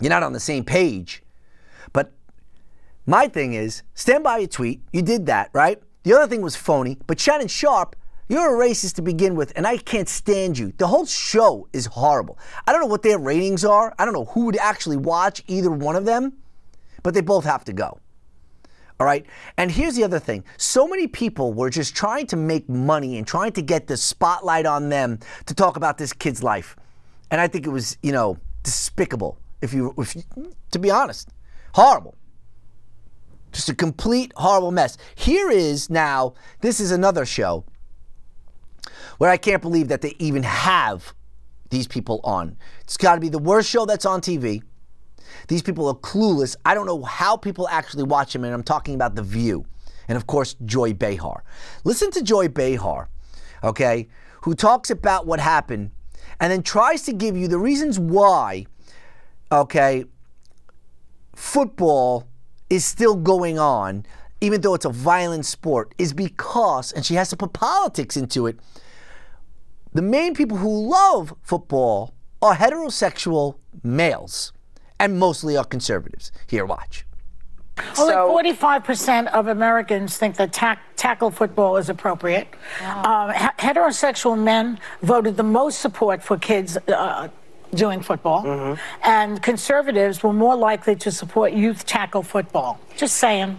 You're 0.00 0.10
not 0.10 0.22
on 0.22 0.32
the 0.32 0.40
same 0.40 0.64
page. 0.64 1.22
But 1.92 2.12
my 3.06 3.28
thing 3.28 3.54
is, 3.54 3.82
stand 3.94 4.24
by 4.24 4.38
your 4.38 4.48
tweet. 4.48 4.82
You 4.92 5.02
did 5.02 5.26
that, 5.26 5.50
right? 5.52 5.80
The 6.02 6.14
other 6.14 6.26
thing 6.26 6.42
was 6.42 6.56
phony. 6.56 6.98
But 7.06 7.20
Shannon 7.20 7.48
Sharpe, 7.48 7.96
you're 8.30 8.62
a 8.62 8.68
racist 8.68 8.94
to 8.94 9.02
begin 9.02 9.34
with, 9.34 9.52
and 9.56 9.66
I 9.66 9.76
can't 9.76 10.08
stand 10.08 10.56
you. 10.56 10.72
The 10.78 10.86
whole 10.86 11.04
show 11.04 11.66
is 11.72 11.86
horrible. 11.86 12.38
I 12.64 12.70
don't 12.70 12.80
know 12.80 12.86
what 12.86 13.02
their 13.02 13.18
ratings 13.18 13.64
are. 13.64 13.92
I 13.98 14.04
don't 14.04 14.14
know 14.14 14.26
who 14.26 14.44
would 14.44 14.56
actually 14.56 14.98
watch 14.98 15.42
either 15.48 15.68
one 15.68 15.96
of 15.96 16.04
them, 16.04 16.34
but 17.02 17.12
they 17.12 17.22
both 17.22 17.44
have 17.44 17.64
to 17.64 17.72
go. 17.72 17.98
All 19.00 19.06
right. 19.06 19.26
And 19.56 19.68
here's 19.68 19.96
the 19.96 20.04
other 20.04 20.20
thing 20.20 20.44
so 20.58 20.86
many 20.86 21.08
people 21.08 21.52
were 21.52 21.70
just 21.70 21.96
trying 21.96 22.28
to 22.28 22.36
make 22.36 22.68
money 22.68 23.18
and 23.18 23.26
trying 23.26 23.50
to 23.52 23.62
get 23.62 23.88
the 23.88 23.96
spotlight 23.96 24.64
on 24.64 24.90
them 24.90 25.18
to 25.46 25.54
talk 25.54 25.76
about 25.76 25.98
this 25.98 26.12
kid's 26.12 26.40
life. 26.40 26.76
And 27.32 27.40
I 27.40 27.48
think 27.48 27.66
it 27.66 27.70
was, 27.70 27.98
you 28.00 28.12
know, 28.12 28.38
despicable, 28.62 29.38
if 29.60 29.74
you, 29.74 29.92
if 29.98 30.14
you 30.14 30.22
to 30.70 30.78
be 30.78 30.92
honest, 30.92 31.30
horrible. 31.74 32.14
Just 33.50 33.68
a 33.68 33.74
complete 33.74 34.32
horrible 34.36 34.70
mess. 34.70 34.98
Here 35.16 35.50
is 35.50 35.90
now, 35.90 36.34
this 36.60 36.78
is 36.78 36.92
another 36.92 37.26
show 37.26 37.64
where 39.18 39.30
I 39.30 39.36
can't 39.36 39.62
believe 39.62 39.88
that 39.88 40.00
they 40.00 40.14
even 40.18 40.42
have 40.42 41.14
these 41.70 41.86
people 41.86 42.20
on. 42.24 42.56
It's 42.82 42.96
got 42.96 43.14
to 43.14 43.20
be 43.20 43.28
the 43.28 43.38
worst 43.38 43.70
show 43.70 43.86
that's 43.86 44.06
on 44.06 44.20
TV. 44.20 44.62
These 45.48 45.62
people 45.62 45.88
are 45.88 45.94
clueless. 45.94 46.56
I 46.64 46.74
don't 46.74 46.86
know 46.86 47.02
how 47.02 47.36
people 47.36 47.68
actually 47.68 48.02
watch 48.04 48.32
them, 48.32 48.44
and 48.44 48.52
I'm 48.52 48.62
talking 48.62 48.94
about 48.94 49.14
The 49.14 49.22
View. 49.22 49.64
And 50.08 50.16
of 50.16 50.26
course, 50.26 50.56
Joy 50.64 50.92
Behar. 50.92 51.44
Listen 51.84 52.10
to 52.12 52.22
Joy 52.22 52.48
Behar, 52.48 53.08
okay, 53.62 54.08
who 54.42 54.54
talks 54.54 54.90
about 54.90 55.26
what 55.26 55.38
happened 55.38 55.92
and 56.40 56.50
then 56.50 56.62
tries 56.62 57.02
to 57.02 57.12
give 57.12 57.36
you 57.36 57.46
the 57.46 57.58
reasons 57.58 57.98
why, 57.98 58.66
okay, 59.52 60.04
football 61.34 62.26
is 62.70 62.84
still 62.84 63.14
going 63.14 63.58
on, 63.58 64.04
even 64.40 64.60
though 64.62 64.74
it's 64.74 64.86
a 64.86 64.90
violent 64.90 65.44
sport, 65.44 65.94
is 65.98 66.12
because, 66.12 66.92
and 66.92 67.04
she 67.04 67.14
has 67.14 67.28
to 67.28 67.36
put 67.36 67.52
politics 67.52 68.16
into 68.16 68.46
it, 68.46 68.58
the 69.92 70.02
main 70.02 70.34
people 70.34 70.56
who 70.56 70.88
love 70.88 71.34
football 71.42 72.14
are 72.42 72.54
heterosexual 72.54 73.56
males 73.82 74.52
and 74.98 75.18
mostly 75.18 75.56
are 75.56 75.64
conservatives. 75.64 76.30
Here, 76.46 76.64
watch. 76.64 77.06
Only 77.98 78.12
So- 78.12 78.28
45% 78.30 79.28
of 79.28 79.46
Americans 79.46 80.16
think 80.18 80.36
that 80.36 80.52
tack, 80.52 80.80
tackle 80.96 81.30
football 81.30 81.76
is 81.78 81.88
appropriate. 81.88 82.48
Um, 83.04 83.30
he- 83.32 83.38
heterosexual 83.58 84.38
men 84.38 84.78
voted 85.02 85.36
the 85.36 85.42
most 85.42 85.80
support 85.80 86.22
for 86.22 86.36
kids 86.36 86.76
uh, 86.88 87.28
doing 87.74 88.02
football. 88.02 88.42
Mm-hmm. 88.44 88.80
And 89.02 89.42
conservatives 89.42 90.22
were 90.22 90.32
more 90.32 90.56
likely 90.56 90.96
to 90.96 91.10
support 91.10 91.52
youth 91.52 91.86
tackle 91.86 92.22
football. 92.22 92.78
Just 92.96 93.16
saying. 93.16 93.58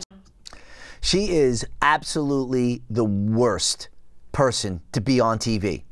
She 1.02 1.32
is 1.32 1.66
absolutely 1.82 2.84
the 2.90 3.06
worst 3.06 3.90
person 4.32 4.82
to 4.92 5.02
be 5.02 5.20
on 5.20 5.40
TV. 5.40 5.84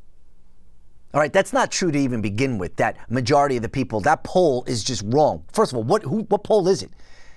All 1.13 1.19
right, 1.19 1.33
that's 1.33 1.53
not 1.53 1.71
true 1.71 1.91
to 1.91 1.97
even 1.97 2.21
begin 2.21 2.57
with. 2.57 2.75
That 2.75 2.97
majority 3.09 3.55
of 3.57 3.63
the 3.63 3.69
people, 3.69 3.99
that 4.01 4.23
poll 4.23 4.63
is 4.65 4.83
just 4.83 5.03
wrong. 5.07 5.43
First 5.51 5.71
of 5.71 5.77
all, 5.77 5.83
what 5.83 6.03
who, 6.03 6.19
what 6.23 6.43
poll 6.43 6.67
is 6.67 6.83
it? 6.83 6.91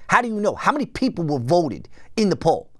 How 0.08 0.20
do 0.20 0.28
you 0.28 0.34
know? 0.34 0.54
How 0.54 0.72
many 0.72 0.84
people 0.84 1.24
were 1.24 1.38
voted 1.38 1.88
in 2.16 2.28
the 2.28 2.36
poll? 2.36 2.70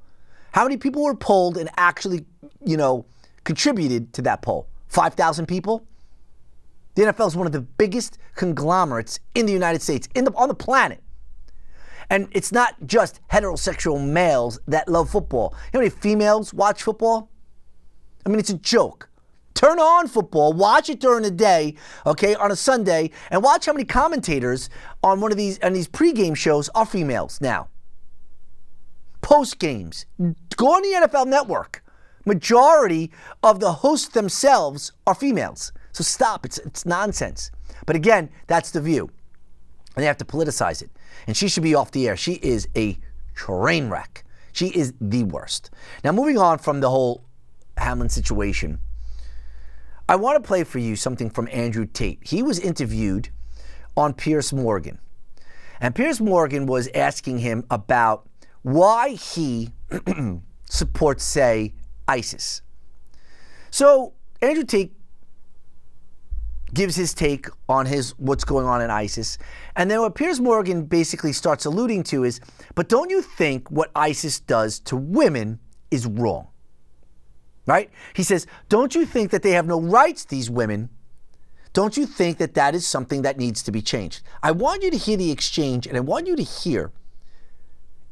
How 0.53 0.65
many 0.65 0.77
people 0.77 1.03
were 1.03 1.15
polled 1.15 1.57
and 1.57 1.71
actually, 1.79 2.27
you 2.65 2.77
know, 2.77 3.07
contributed 3.45 4.13
to 4.13 4.23
that 4.23 4.43
poll? 4.43 4.69
5,000 4.89 5.47
people? 5.47 5.87
The 6.95 7.05
NFL 7.05 7.29
is 7.29 7.37
one 7.37 7.47
of 7.47 7.53
the 7.53 7.63
biggest 7.63 8.19
conglomerates 8.35 9.19
in 9.35 9.47
the 9.47 9.53
United 9.53 9.81
States, 9.81 10.09
in 10.15 10.25
the, 10.25 10.33
on 10.35 10.49
the 10.49 10.55
planet. 10.55 11.03
And 12.11 12.29
it's 12.33 12.53
not 12.53 12.75
just 12.85 13.21
heterosexual 13.33 14.07
males 14.07 14.61
that 14.69 14.87
love 14.91 15.09
football. 15.09 15.55
You 15.73 15.79
know 15.79 15.79
how 15.79 15.79
many 15.79 15.91
females 15.91 16.53
watch 16.53 16.83
football? 16.83 17.31
I 18.27 18.29
mean, 18.29 18.39
it's 18.39 18.51
a 18.51 18.59
joke. 18.59 19.09
Turn 19.55 19.79
on 19.79 20.09
football, 20.09 20.53
watch 20.53 20.89
it 20.89 21.01
during 21.01 21.23
the 21.23 21.31
day, 21.31 21.75
okay, 22.07 22.35
on 22.35 22.51
a 22.51 22.57
Sunday, 22.57 23.11
and 23.31 23.43
watch 23.43 23.67
how 23.67 23.73
many 23.73 23.85
commentators 23.85 24.71
on 25.03 25.21
one 25.21 25.31
of 25.31 25.37
these 25.37 25.59
on 25.61 25.73
these 25.73 25.89
pregame 25.89 26.37
shows 26.37 26.69
are 26.75 26.87
females 26.87 27.41
now. 27.41 27.69
Post 29.21 29.59
games, 29.59 30.07
go 30.57 30.75
on 30.75 30.83
the 30.83 31.07
NFL 31.07 31.27
Network. 31.27 31.83
majority 32.25 33.11
of 33.43 33.61
the 33.61 33.73
hosts 33.73 34.09
themselves 34.09 34.93
are 35.07 35.15
females. 35.15 35.73
So 35.93 36.03
stop. 36.03 36.47
It's, 36.47 36.59
it's 36.59 36.87
nonsense. 36.87 37.51
But 37.87 37.97
again, 37.97 38.31
that's 38.47 38.71
the 38.71 38.81
view. 38.81 39.11
And 39.95 40.03
they 40.03 40.07
have 40.07 40.19
to 40.19 40.25
politicize 40.25 40.83
it. 40.83 40.91
And 41.27 41.37
she 41.37 41.49
should 41.49 41.63
be 41.63 41.75
off 41.75 41.91
the 41.91 42.09
air. 42.09 42.17
She 42.17 42.35
is 42.35 42.69
a 42.77 42.99
train 43.35 43.89
wreck. 43.91 44.25
She 44.53 44.69
is 44.69 44.95
the 45.01 45.25
worst. 45.25 45.71
Now, 46.05 46.13
moving 46.13 46.39
on 46.39 46.59
from 46.59 46.81
the 46.81 46.91
whole 46.91 47.25
Hamlin 47.77 48.09
situation, 48.09 48.79
I 50.09 50.17
want 50.17 50.43
to 50.43 50.47
play 50.47 50.65
for 50.65 50.79
you 50.79 50.97
something 50.97 51.31
from 51.31 51.49
Andrew 51.53 51.87
Tate. 51.87 52.19
He 52.23 52.43
was 52.43 52.59
interviewed 52.59 53.29
on 53.97 54.15
Piers 54.15 54.53
Morgan. 54.53 54.99
And 55.81 55.95
Piers 55.95 56.21
Morgan 56.21 56.67
was 56.67 56.89
asking 56.95 57.39
him 57.39 57.65
about 57.71 58.29
why 58.63 59.11
he 59.11 59.71
supports, 60.69 61.25
say, 61.25 61.75
ISIS. 62.09 62.63
So 63.71 64.13
Andrew 64.41 64.65
Tate 64.65 64.93
gives 66.75 66.97
his 66.97 67.13
take 67.13 67.49
on 67.69 67.87
his 67.87 68.11
what's 68.19 68.45
going 68.45 68.67
on 68.67 68.81
in 68.81 68.91
ISIS. 68.91 69.39
And 69.77 69.91
then 69.91 70.01
what 70.01 70.15
Piers 70.15 70.41
Morgan 70.41 70.85
basically 70.85 71.33
starts 71.33 71.65
alluding 71.65 72.05
to 72.05 72.25
is, 72.25 72.41
but 72.75 72.89
don't 72.89 73.11
you 73.11 73.21
think 73.23 73.71
what 73.71 73.91
ISIS 73.95 74.41
does 74.41 74.79
to 74.81 74.97
women 74.97 75.59
is 75.91 76.07
wrong? 76.07 76.49
Right? 77.67 77.91
He 78.15 78.23
says, 78.23 78.47
don't 78.69 78.95
you 78.95 79.07
think 79.07 79.31
that 79.31 79.43
they 79.43 79.53
have 79.53 79.67
no 79.67 79.81
rights, 79.81 80.25
these 80.25 80.51
women? 80.51 80.89
Don't 81.73 81.97
you 81.97 82.07
think 82.07 82.39
that 82.39 82.55
that 82.55 82.75
is 82.75 82.87
something 82.87 83.23
that 83.23 83.39
needs 83.39 83.63
to 83.63 83.73
be 83.73 83.81
changed? 83.81 84.23
I 84.43 84.51
want 84.51 84.83
you 84.83 84.91
to 84.91 84.97
hear 84.97 85.17
the 85.17 85.31
exchange 85.31 85.87
and 85.87 85.97
I 85.97 86.01
want 86.01 86.27
you 86.27 86.37
to 86.37 86.43
hear 86.43 86.93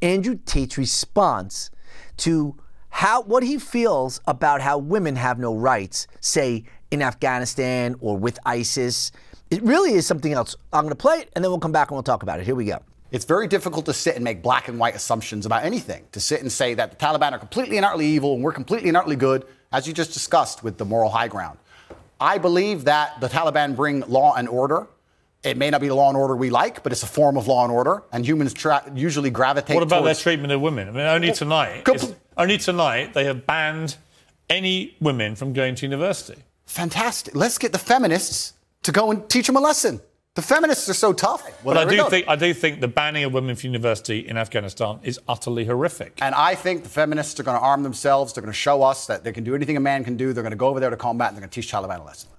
Andrew 0.01 0.39
Tate's 0.45 0.77
response 0.77 1.69
to 2.17 2.55
how 2.89 3.21
what 3.21 3.43
he 3.43 3.57
feels 3.57 4.19
about 4.25 4.61
how 4.61 4.77
women 4.77 5.15
have 5.15 5.37
no 5.37 5.55
rights, 5.55 6.07
say 6.19 6.63
in 6.89 7.01
Afghanistan 7.01 7.95
or 7.99 8.17
with 8.17 8.39
ISIS. 8.45 9.11
It 9.49 9.61
really 9.63 9.93
is 9.93 10.07
something 10.07 10.33
else. 10.33 10.55
I'm 10.73 10.83
going 10.83 10.89
to 10.89 10.95
play 10.95 11.19
it 11.19 11.29
and 11.35 11.43
then 11.43 11.51
we'll 11.51 11.59
come 11.59 11.71
back 11.71 11.89
and 11.89 11.95
we'll 11.95 12.03
talk 12.03 12.23
about 12.23 12.39
it. 12.39 12.45
Here 12.45 12.55
we 12.55 12.65
go. 12.65 12.79
It's 13.11 13.25
very 13.25 13.47
difficult 13.47 13.85
to 13.87 13.93
sit 13.93 14.15
and 14.15 14.23
make 14.23 14.41
black 14.41 14.67
and 14.69 14.79
white 14.79 14.95
assumptions 14.95 15.45
about 15.45 15.63
anything. 15.65 16.05
To 16.13 16.19
sit 16.21 16.41
and 16.41 16.51
say 16.51 16.73
that 16.75 16.91
the 16.91 16.97
Taliban 16.97 17.33
are 17.33 17.39
completely 17.39 17.75
and 17.77 17.85
utterly 17.85 18.07
evil 18.07 18.33
and 18.35 18.43
we're 18.43 18.53
completely 18.53 18.87
and 18.87 18.97
utterly 18.97 19.17
good, 19.17 19.45
as 19.71 19.85
you 19.87 19.93
just 19.93 20.13
discussed 20.13 20.63
with 20.63 20.77
the 20.77 20.85
moral 20.85 21.09
high 21.09 21.27
ground. 21.27 21.57
I 22.19 22.37
believe 22.37 22.85
that 22.85 23.19
the 23.19 23.27
Taliban 23.27 23.75
bring 23.75 24.01
law 24.01 24.35
and 24.35 24.47
order. 24.47 24.87
It 25.43 25.57
may 25.57 25.69
not 25.71 25.81
be 25.81 25.87
the 25.87 25.95
law 25.95 26.07
and 26.07 26.17
order 26.17 26.35
we 26.35 26.49
like, 26.51 26.83
but 26.83 26.91
it's 26.91 27.03
a 27.03 27.07
form 27.07 27.35
of 27.35 27.47
law 27.47 27.63
and 27.63 27.71
order, 27.73 28.03
and 28.13 28.23
humans 28.25 28.53
tra- 28.53 28.83
usually 28.93 29.31
gravitate. 29.31 29.69
To 29.69 29.73
What 29.73 29.83
about 29.83 30.01
towards- 30.01 30.19
their 30.19 30.23
treatment 30.33 30.53
of 30.53 30.61
women? 30.61 30.87
I 30.87 30.91
mean, 30.91 31.05
only 31.05 31.33
tonight, 31.33 31.83
Compl- 31.83 32.15
only 32.37 32.57
tonight 32.59 33.13
they 33.15 33.23
have 33.25 33.45
banned 33.47 33.97
any 34.49 34.95
women 35.01 35.35
from 35.35 35.51
going 35.51 35.73
to 35.75 35.85
university. 35.85 36.43
Fantastic. 36.67 37.35
Let's 37.35 37.57
get 37.57 37.71
the 37.73 37.79
feminists 37.79 38.53
to 38.83 38.91
go 38.91 39.09
and 39.11 39.27
teach 39.29 39.47
them 39.47 39.55
a 39.57 39.59
lesson. 39.59 39.99
The 40.33 40.41
feminists 40.41 40.87
are 40.87 40.93
so 40.93 41.11
tough. 41.11 41.43
Well, 41.61 41.75
But 41.75 41.87
I 41.87 41.89
do 41.89 41.97
go. 41.97 42.09
think 42.09 42.25
I 42.29 42.37
do 42.37 42.53
think 42.53 42.79
the 42.79 42.87
banning 42.87 43.25
of 43.25 43.33
women 43.33 43.53
from 43.57 43.67
university 43.67 44.19
in 44.19 44.37
Afghanistan 44.37 44.99
is 45.03 45.19
utterly 45.27 45.65
horrific. 45.65 46.19
And 46.21 46.33
I 46.33 46.55
think 46.55 46.83
the 46.83 46.89
feminists 46.89 47.37
are 47.41 47.43
going 47.43 47.57
to 47.57 47.61
arm 47.63 47.83
themselves. 47.83 48.31
They're 48.31 48.41
going 48.41 48.53
to 48.53 48.57
show 48.57 48.81
us 48.81 49.07
that 49.07 49.25
they 49.25 49.33
can 49.33 49.43
do 49.43 49.53
anything 49.55 49.75
a 49.75 49.81
man 49.81 50.05
can 50.05 50.15
do. 50.15 50.31
They're 50.31 50.41
going 50.43 50.51
to 50.51 50.57
go 50.57 50.69
over 50.69 50.79
there 50.79 50.89
to 50.89 50.95
combat 50.95 51.29
and 51.29 51.35
they're 51.37 51.41
going 51.41 51.49
to 51.49 51.61
teach 51.61 51.69
Taliban 51.69 51.99
a 51.99 52.03
lesson. 52.03 52.29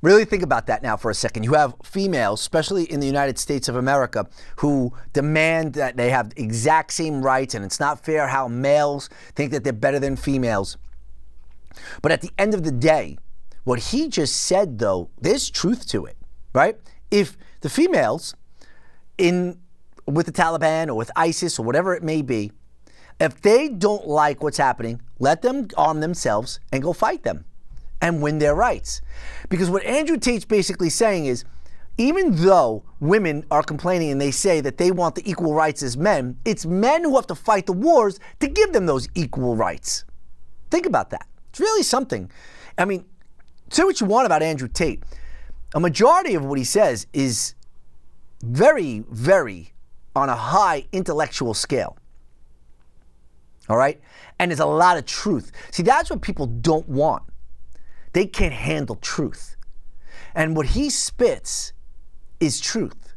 Really 0.00 0.24
think 0.24 0.42
about 0.42 0.66
that 0.66 0.82
now 0.82 0.96
for 0.96 1.12
a 1.12 1.14
second. 1.14 1.44
You 1.44 1.52
have 1.54 1.76
females, 1.84 2.40
especially 2.40 2.90
in 2.90 2.98
the 2.98 3.06
United 3.06 3.38
States 3.38 3.68
of 3.68 3.76
America, 3.76 4.26
who 4.56 4.92
demand 5.12 5.74
that 5.74 5.96
they 5.96 6.10
have 6.10 6.32
exact 6.34 6.92
same 6.92 7.22
rights, 7.22 7.54
and 7.54 7.64
it's 7.64 7.78
not 7.78 8.04
fair 8.04 8.26
how 8.26 8.48
males 8.48 9.08
think 9.36 9.52
that 9.52 9.62
they're 9.62 9.72
better 9.72 10.00
than 10.00 10.16
females. 10.16 10.76
But 12.02 12.10
at 12.10 12.20
the 12.20 12.32
end 12.36 12.52
of 12.52 12.64
the 12.64 12.72
day, 12.72 13.16
what 13.62 13.78
he 13.78 14.08
just 14.08 14.42
said, 14.42 14.80
though, 14.80 15.08
there's 15.20 15.48
truth 15.48 15.86
to 15.90 16.04
it, 16.04 16.16
right? 16.52 16.76
If 17.12 17.36
the 17.60 17.70
females 17.70 18.34
in 19.18 19.60
with 20.06 20.26
the 20.26 20.32
Taliban 20.32 20.88
or 20.88 20.94
with 20.94 21.12
ISIS 21.14 21.60
or 21.60 21.64
whatever 21.64 21.94
it 21.94 22.02
may 22.02 22.22
be, 22.22 22.50
if 23.20 23.40
they 23.40 23.68
don't 23.68 24.08
like 24.08 24.42
what's 24.42 24.58
happening, 24.58 25.00
let 25.20 25.42
them 25.42 25.68
arm 25.76 26.00
themselves 26.00 26.58
and 26.72 26.82
go 26.82 26.92
fight 26.92 27.22
them 27.22 27.44
and 28.00 28.20
win 28.20 28.38
their 28.38 28.54
rights. 28.54 29.00
Because 29.48 29.70
what 29.70 29.84
Andrew 29.84 30.16
Tate's 30.16 30.44
basically 30.44 30.90
saying 30.90 31.26
is 31.26 31.44
even 31.98 32.34
though 32.34 32.82
women 32.98 33.44
are 33.50 33.62
complaining 33.62 34.10
and 34.10 34.20
they 34.20 34.30
say 34.30 34.60
that 34.62 34.78
they 34.78 34.90
want 34.90 35.14
the 35.14 35.30
equal 35.30 35.54
rights 35.54 35.82
as 35.82 35.96
men, 35.96 36.38
it's 36.44 36.64
men 36.64 37.04
who 37.04 37.14
have 37.16 37.26
to 37.26 37.34
fight 37.34 37.66
the 37.66 37.72
wars 37.72 38.18
to 38.40 38.48
give 38.48 38.72
them 38.72 38.86
those 38.86 39.06
equal 39.14 39.54
rights. 39.54 40.04
Think 40.70 40.86
about 40.86 41.10
that. 41.10 41.28
It's 41.50 41.60
really 41.60 41.82
something. 41.82 42.30
I 42.78 42.86
mean, 42.86 43.04
say 43.68 43.84
what 43.84 44.00
you 44.00 44.06
want 44.06 44.24
about 44.24 44.42
Andrew 44.42 44.68
Tate. 44.68 45.02
A 45.74 45.80
majority 45.80 46.34
of 46.34 46.44
what 46.44 46.58
he 46.58 46.64
says 46.64 47.06
is 47.12 47.54
very, 48.42 49.04
very 49.10 49.72
on 50.14 50.28
a 50.28 50.36
high 50.36 50.86
intellectual 50.92 51.54
scale. 51.54 51.96
All 53.68 53.76
right? 53.76 54.00
And 54.38 54.50
there's 54.50 54.60
a 54.60 54.66
lot 54.66 54.98
of 54.98 55.06
truth. 55.06 55.52
See, 55.70 55.82
that's 55.82 56.10
what 56.10 56.20
people 56.20 56.46
don't 56.46 56.88
want. 56.88 57.22
They 58.12 58.26
can't 58.26 58.52
handle 58.52 58.96
truth. 58.96 59.56
And 60.34 60.56
what 60.56 60.66
he 60.66 60.90
spits 60.90 61.72
is 62.40 62.60
truth. 62.60 63.14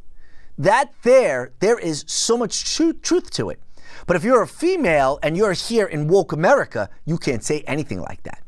That 0.57 0.93
there, 1.03 1.51
there 1.59 1.77
is 1.77 2.05
so 2.07 2.37
much 2.37 2.75
tru- 2.75 2.93
truth 2.93 3.29
to 3.31 3.49
it. 3.49 3.59
But 4.07 4.15
if 4.15 4.23
you're 4.23 4.41
a 4.41 4.47
female 4.47 5.19
and 5.23 5.35
you're 5.35 5.53
here 5.53 5.85
in 5.85 6.07
woke 6.07 6.31
America, 6.31 6.89
you 7.05 7.17
can't 7.17 7.43
say 7.43 7.61
anything 7.61 8.01
like 8.01 8.23
that. 8.23 8.41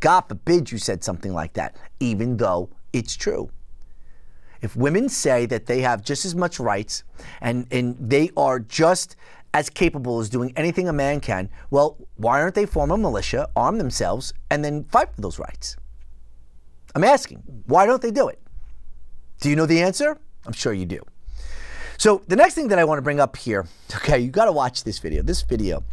God 0.00 0.22
forbid 0.22 0.72
you 0.72 0.78
said 0.78 1.04
something 1.04 1.32
like 1.32 1.52
that, 1.54 1.76
even 2.00 2.36
though 2.36 2.70
it's 2.92 3.16
true. 3.16 3.50
If 4.62 4.74
women 4.74 5.08
say 5.08 5.46
that 5.46 5.66
they 5.66 5.80
have 5.82 6.02
just 6.02 6.24
as 6.24 6.34
much 6.34 6.58
rights 6.58 7.04
and, 7.40 7.66
and 7.70 7.96
they 7.98 8.30
are 8.36 8.58
just 8.58 9.16
as 9.54 9.70
capable 9.70 10.20
as 10.20 10.28
doing 10.28 10.52
anything 10.56 10.88
a 10.88 10.92
man 10.92 11.20
can, 11.20 11.48
well, 11.70 11.96
why 12.16 12.40
aren't 12.40 12.54
they 12.54 12.66
form 12.66 12.90
a 12.90 12.96
militia, 12.96 13.48
arm 13.54 13.78
themselves, 13.78 14.32
and 14.50 14.64
then 14.64 14.84
fight 14.84 15.14
for 15.14 15.20
those 15.20 15.38
rights? 15.38 15.76
I'm 16.94 17.04
asking, 17.04 17.42
why 17.66 17.86
don't 17.86 18.00
they 18.00 18.10
do 18.10 18.28
it? 18.28 18.40
Do 19.40 19.50
you 19.50 19.56
know 19.56 19.66
the 19.66 19.82
answer? 19.82 20.18
I'm 20.46 20.52
sure 20.52 20.72
you 20.72 20.86
do. 20.86 21.02
So 21.98 22.22
the 22.26 22.36
next 22.36 22.54
thing 22.54 22.68
that 22.68 22.78
I 22.78 22.84
want 22.84 22.98
to 22.98 23.02
bring 23.02 23.20
up 23.20 23.36
here, 23.36 23.66
okay, 23.96 24.18
you 24.18 24.30
got 24.30 24.46
to 24.46 24.52
watch 24.52 24.84
this 24.84 24.98
video. 24.98 25.22
This 25.22 25.42
video, 25.42 25.84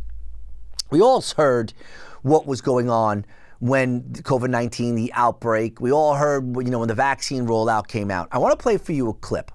we 0.90 1.02
all 1.02 1.22
heard 1.36 1.74
what 2.22 2.46
was 2.46 2.62
going 2.62 2.90
on 2.90 3.26
when 3.64 4.04
COVID 4.12 4.50
19, 4.50 4.96
the 4.96 5.14
outbreak. 5.14 5.80
We 5.80 5.90
all 5.94 6.16
heard, 6.16 6.54
you 6.58 6.70
know, 6.70 6.80
when 6.80 6.90
the 6.90 6.94
vaccine 6.94 7.48
rollout 7.48 7.88
came 7.88 8.12
out. 8.12 8.28
I 8.34 8.38
want 8.38 8.52
to 8.52 8.62
play 8.62 8.76
for 8.76 8.92
you 8.92 9.08
a 9.08 9.14
clip. 9.14 9.54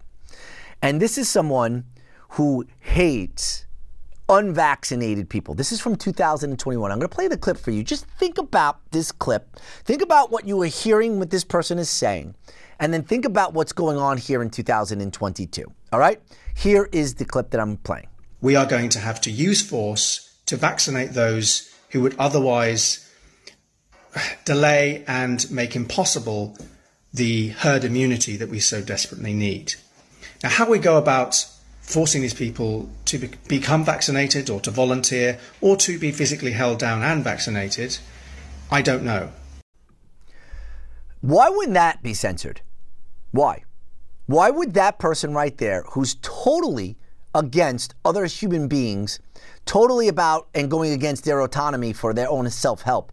And 0.81 0.99
this 0.99 1.18
is 1.18 1.29
someone 1.29 1.85
who 2.31 2.64
hates 2.81 3.66
unvaccinated 4.31 5.29
people. 5.29 5.55
This 5.55 5.73
is 5.73 5.81
from 5.83 5.94
2021. 5.94 6.90
I'm 6.90 6.99
going 6.99 7.07
to 7.07 7.14
play 7.14 7.29
the 7.29 7.37
clip 7.37 7.59
for 7.59 7.71
you. 7.71 7.83
Just 7.83 8.07
think 8.07 8.38
about 8.38 8.81
this 8.92 9.12
clip. 9.12 9.57
Think 9.85 10.01
about 10.01 10.31
what 10.31 10.47
you 10.47 10.62
are 10.62 10.66
hearing 10.66 11.18
what 11.18 11.29
this 11.29 11.44
person 11.44 11.79
is 11.79 11.90
saying. 11.90 12.35
And 12.81 12.94
then 12.94 13.03
think 13.03 13.27
about 13.27 13.53
what's 13.53 13.73
going 13.75 13.99
on 13.99 14.16
here 14.16 14.40
in 14.40 14.49
2022. 14.49 15.71
All 15.92 15.99
right? 15.99 16.18
Here 16.55 16.88
is 16.92 17.16
the 17.16 17.27
clip 17.27 17.51
that 17.51 17.61
I'm 17.61 17.77
playing. 17.77 18.09
we 18.40 18.57
are 18.57 18.64
going 18.64 18.88
to 18.90 19.01
have 19.01 19.21
to 19.23 19.31
use 19.31 19.61
force 19.61 20.35
to 20.47 20.57
vaccinate 20.57 21.12
those 21.12 21.75
who 21.90 22.01
would 22.01 22.16
otherwise 22.18 23.05
delay 24.44 25.04
and 25.07 25.50
make 25.50 25.76
impossible 25.76 26.57
the 27.12 27.48
herd 27.48 27.85
immunity 27.85 28.37
that 28.37 28.48
we 28.48 28.61
so 28.61 28.83
desperately 28.83 29.33
need. 29.33 29.74
Now, 30.42 30.50
how 30.50 30.68
we 30.68 30.78
go 30.78 30.98
about 30.98 31.46
forcing 31.81 32.20
these 32.22 32.35
people 32.35 32.88
to 33.07 33.18
be- 33.18 33.31
become 33.48 33.85
vaccinated 33.85 34.50
or 34.50 34.61
to 34.61 34.70
volunteer 34.70 35.38
or 35.61 35.76
to 35.76 35.98
be 35.98 36.12
physically 36.12 36.52
held 36.52 36.78
down 36.78 37.02
and 37.02 37.24
vaccinated, 37.24 37.98
I 38.70 38.83
don't 38.83 39.02
know. 39.02 39.31
Why 41.20 41.48
wouldn't 41.48 41.74
that 41.74 42.02
be 42.02 42.14
censored? 42.14 42.61
Why? 43.33 43.64
Why 44.26 44.50
would 44.50 44.74
that 44.74 44.98
person 44.98 45.33
right 45.33 45.57
there, 45.57 45.85
who's 45.92 46.16
totally 46.20 46.96
against 47.35 47.94
other 48.04 48.26
human 48.26 48.68
beings, 48.68 49.18
totally 49.64 50.09
about 50.09 50.48
and 50.54 50.70
going 50.70 50.92
against 50.92 51.24
their 51.24 51.40
autonomy 51.40 51.92
for 51.92 52.12
their 52.12 52.28
own 52.28 52.48
self 52.50 52.83
help, 52.83 53.12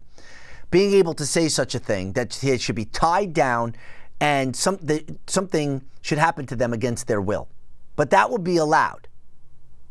being 0.70 0.92
able 0.94 1.14
to 1.14 1.26
say 1.26 1.48
such 1.48 1.74
a 1.74 1.78
thing 1.78 2.12
that 2.12 2.30
they 2.42 2.58
should 2.58 2.76
be 2.76 2.84
tied 2.84 3.32
down 3.32 3.74
and 4.20 4.56
some, 4.56 4.78
that 4.82 5.04
something 5.26 5.82
should 6.00 6.18
happen 6.18 6.46
to 6.46 6.56
them 6.56 6.72
against 6.72 7.06
their 7.06 7.20
will? 7.20 7.48
But 7.94 8.10
that 8.10 8.30
would 8.30 8.44
be 8.44 8.56
allowed 8.56 9.08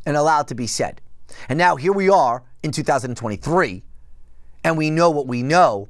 and 0.06 0.16
allowed 0.16 0.48
to 0.50 0.56
be 0.56 0.68
said. 0.68 1.02
And 1.50 1.58
now 1.58 1.76
here 1.76 1.94
we 1.94 2.10
are 2.10 2.44
in 2.64 2.72
2023, 2.72 3.84
and 4.64 4.78
we 4.78 4.90
know 4.90 5.10
what 5.10 5.28
we 5.28 5.44
know 5.44 5.90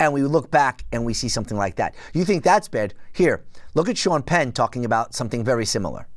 and 0.00 0.14
we 0.14 0.22
look 0.22 0.50
back 0.50 0.84
and 0.90 1.04
we 1.04 1.12
see 1.12 1.28
something 1.28 1.58
like 1.58 1.76
that. 1.76 1.94
You 2.14 2.24
think 2.24 2.42
that's 2.42 2.68
bad? 2.68 2.94
Here, 3.12 3.44
look 3.74 3.88
at 3.88 3.98
Sean 3.98 4.22
Penn 4.22 4.50
talking 4.50 4.84
about 4.84 5.14
something 5.14 5.44
very 5.44 5.66
similar. 5.66 6.08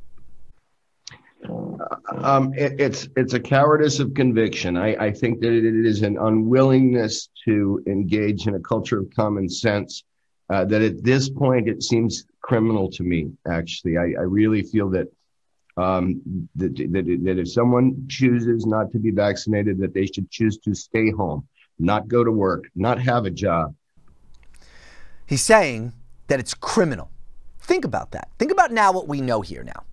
Um, 2.22 2.52
it, 2.54 2.80
it's 2.80 3.08
it's 3.16 3.34
a 3.34 3.40
cowardice 3.40 3.98
of 4.00 4.14
conviction. 4.14 4.76
I, 4.76 4.94
I 4.96 5.10
think 5.12 5.40
that 5.40 5.52
it 5.52 5.86
is 5.86 6.02
an 6.02 6.16
unwillingness 6.18 7.28
to 7.44 7.82
engage 7.86 8.46
in 8.46 8.54
a 8.54 8.60
culture 8.60 8.98
of 8.98 9.08
common 9.14 9.48
sense. 9.48 10.04
Uh, 10.50 10.64
that 10.66 10.82
at 10.82 11.02
this 11.02 11.30
point 11.30 11.68
it 11.68 11.82
seems 11.82 12.26
criminal 12.42 12.90
to 12.90 13.02
me. 13.02 13.30
Actually, 13.48 13.96
I, 13.96 14.02
I 14.02 14.24
really 14.24 14.62
feel 14.62 14.90
that, 14.90 15.08
um, 15.76 16.20
that 16.56 16.76
that 16.76 17.20
that 17.24 17.38
if 17.38 17.50
someone 17.50 18.06
chooses 18.08 18.66
not 18.66 18.92
to 18.92 18.98
be 18.98 19.10
vaccinated, 19.10 19.78
that 19.78 19.94
they 19.94 20.06
should 20.06 20.30
choose 20.30 20.58
to 20.58 20.74
stay 20.74 21.10
home, 21.10 21.48
not 21.78 22.08
go 22.08 22.22
to 22.22 22.30
work, 22.30 22.64
not 22.74 22.98
have 23.00 23.24
a 23.24 23.30
job. 23.30 23.74
He's 25.26 25.42
saying 25.42 25.94
that 26.28 26.40
it's 26.40 26.54
criminal. 26.54 27.10
Think 27.60 27.84
about 27.84 28.10
that. 28.10 28.28
Think 28.38 28.52
about 28.52 28.70
now 28.70 28.92
what 28.92 29.08
we 29.08 29.22
know 29.22 29.40
here 29.40 29.62
now. 29.62 29.84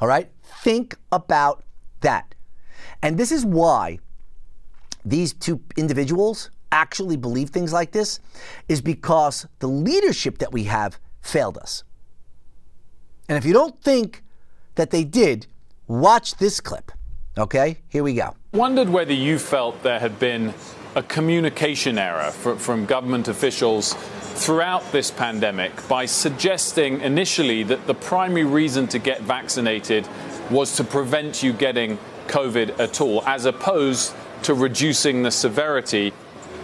All 0.00 0.08
right? 0.08 0.30
Think 0.62 0.96
about 1.12 1.64
that. 2.00 2.34
And 3.02 3.18
this 3.18 3.32
is 3.32 3.44
why 3.44 3.98
these 5.04 5.32
two 5.32 5.60
individuals 5.76 6.50
actually 6.72 7.16
believe 7.16 7.50
things 7.50 7.72
like 7.72 7.92
this 7.92 8.20
is 8.68 8.80
because 8.80 9.46
the 9.60 9.68
leadership 9.68 10.38
that 10.38 10.52
we 10.52 10.64
have 10.64 10.98
failed 11.20 11.56
us. 11.58 11.84
And 13.28 13.38
if 13.38 13.44
you 13.44 13.52
don't 13.52 13.80
think 13.82 14.22
that 14.74 14.90
they 14.90 15.04
did, 15.04 15.46
watch 15.86 16.36
this 16.36 16.60
clip. 16.60 16.92
Okay? 17.38 17.78
Here 17.88 18.02
we 18.02 18.14
go. 18.14 18.34
Wondered 18.52 18.88
whether 18.88 19.12
you 19.12 19.38
felt 19.38 19.82
there 19.82 19.98
had 19.98 20.18
been 20.18 20.54
a 20.96 21.02
communication 21.02 21.98
error 21.98 22.30
for, 22.30 22.56
from 22.56 22.86
government 22.86 23.28
officials 23.28 23.92
throughout 24.34 24.82
this 24.92 25.10
pandemic 25.10 25.70
by 25.88 26.06
suggesting 26.06 27.02
initially 27.02 27.62
that 27.62 27.86
the 27.86 27.94
primary 27.94 28.44
reason 28.44 28.88
to 28.88 28.98
get 28.98 29.20
vaccinated 29.20 30.08
was 30.50 30.74
to 30.74 30.82
prevent 30.82 31.42
you 31.42 31.52
getting 31.52 31.98
COVID 32.28 32.80
at 32.80 33.00
all, 33.02 33.22
as 33.26 33.44
opposed 33.44 34.14
to 34.42 34.54
reducing 34.54 35.22
the 35.22 35.30
severity. 35.30 36.14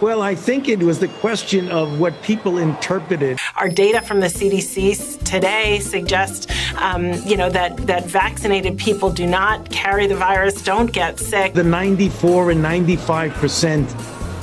Well, 0.01 0.23
I 0.23 0.33
think 0.33 0.67
it 0.67 0.79
was 0.79 0.99
the 0.99 1.07
question 1.07 1.69
of 1.69 1.99
what 1.99 2.19
people 2.23 2.57
interpreted. 2.57 3.39
Our 3.55 3.69
data 3.69 4.01
from 4.01 4.19
the 4.19 4.27
CDC 4.27 5.23
today 5.23 5.79
suggests, 5.79 6.47
um, 6.77 7.13
you 7.25 7.37
know, 7.37 7.49
that 7.51 7.77
that 7.85 8.05
vaccinated 8.05 8.77
people 8.79 9.11
do 9.11 9.27
not 9.27 9.69
carry 9.69 10.07
the 10.07 10.15
virus, 10.15 10.61
don't 10.63 10.91
get 10.91 11.19
sick. 11.19 11.53
The 11.53 11.63
94 11.63 12.51
and 12.51 12.61
95 12.61 13.33
percent 13.33 13.95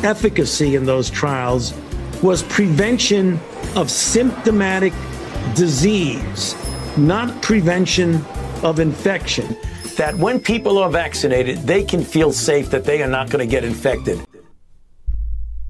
efficacy 0.05 0.75
in 0.75 0.85
those 0.85 1.11
trials 1.11 1.75
was 2.23 2.43
prevention 2.45 3.39
of 3.77 3.91
symptomatic 3.91 4.93
disease, 5.55 6.55
not 6.97 7.43
prevention 7.43 8.25
of 8.63 8.81
infection. 8.81 9.57
That 9.97 10.15
when 10.17 10.41
people 10.41 10.79
are 10.79 10.91
vaccinated, 10.91 11.59
they 11.59 11.85
can 11.85 12.05
feel 12.05 12.33
safe 12.33 12.71
that 12.71 12.85
they 12.85 13.03
are 13.03 13.09
not 13.09 13.31
going 13.31 13.47
to 13.47 13.51
get 13.51 13.65
infected. 13.65 14.21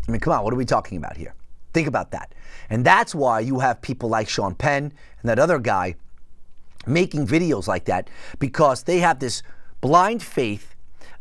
I 0.08 0.12
mean, 0.12 0.20
come 0.20 0.32
on, 0.32 0.44
what 0.44 0.52
are 0.52 0.56
we 0.56 0.64
talking 0.64 0.98
about 0.98 1.16
here? 1.16 1.34
Think 1.72 1.86
about 1.88 2.10
that. 2.12 2.34
And 2.68 2.84
that's 2.84 3.14
why 3.14 3.40
you 3.40 3.58
have 3.60 3.80
people 3.80 4.08
like 4.08 4.28
Sean 4.28 4.54
Penn 4.54 4.92
and 5.20 5.28
that 5.28 5.38
other 5.38 5.58
guy 5.58 5.96
making 6.86 7.26
videos 7.26 7.66
like 7.66 7.84
that 7.86 8.08
because 8.38 8.84
they 8.84 8.98
have 8.98 9.18
this 9.18 9.42
blind 9.80 10.22
faith 10.22 10.74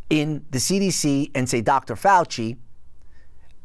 in 0.09 0.45
the 0.49 0.59
CDC 0.59 1.31
and 1.35 1.47
say 1.49 1.61
Dr. 1.61 1.95
Fauci 1.95 2.57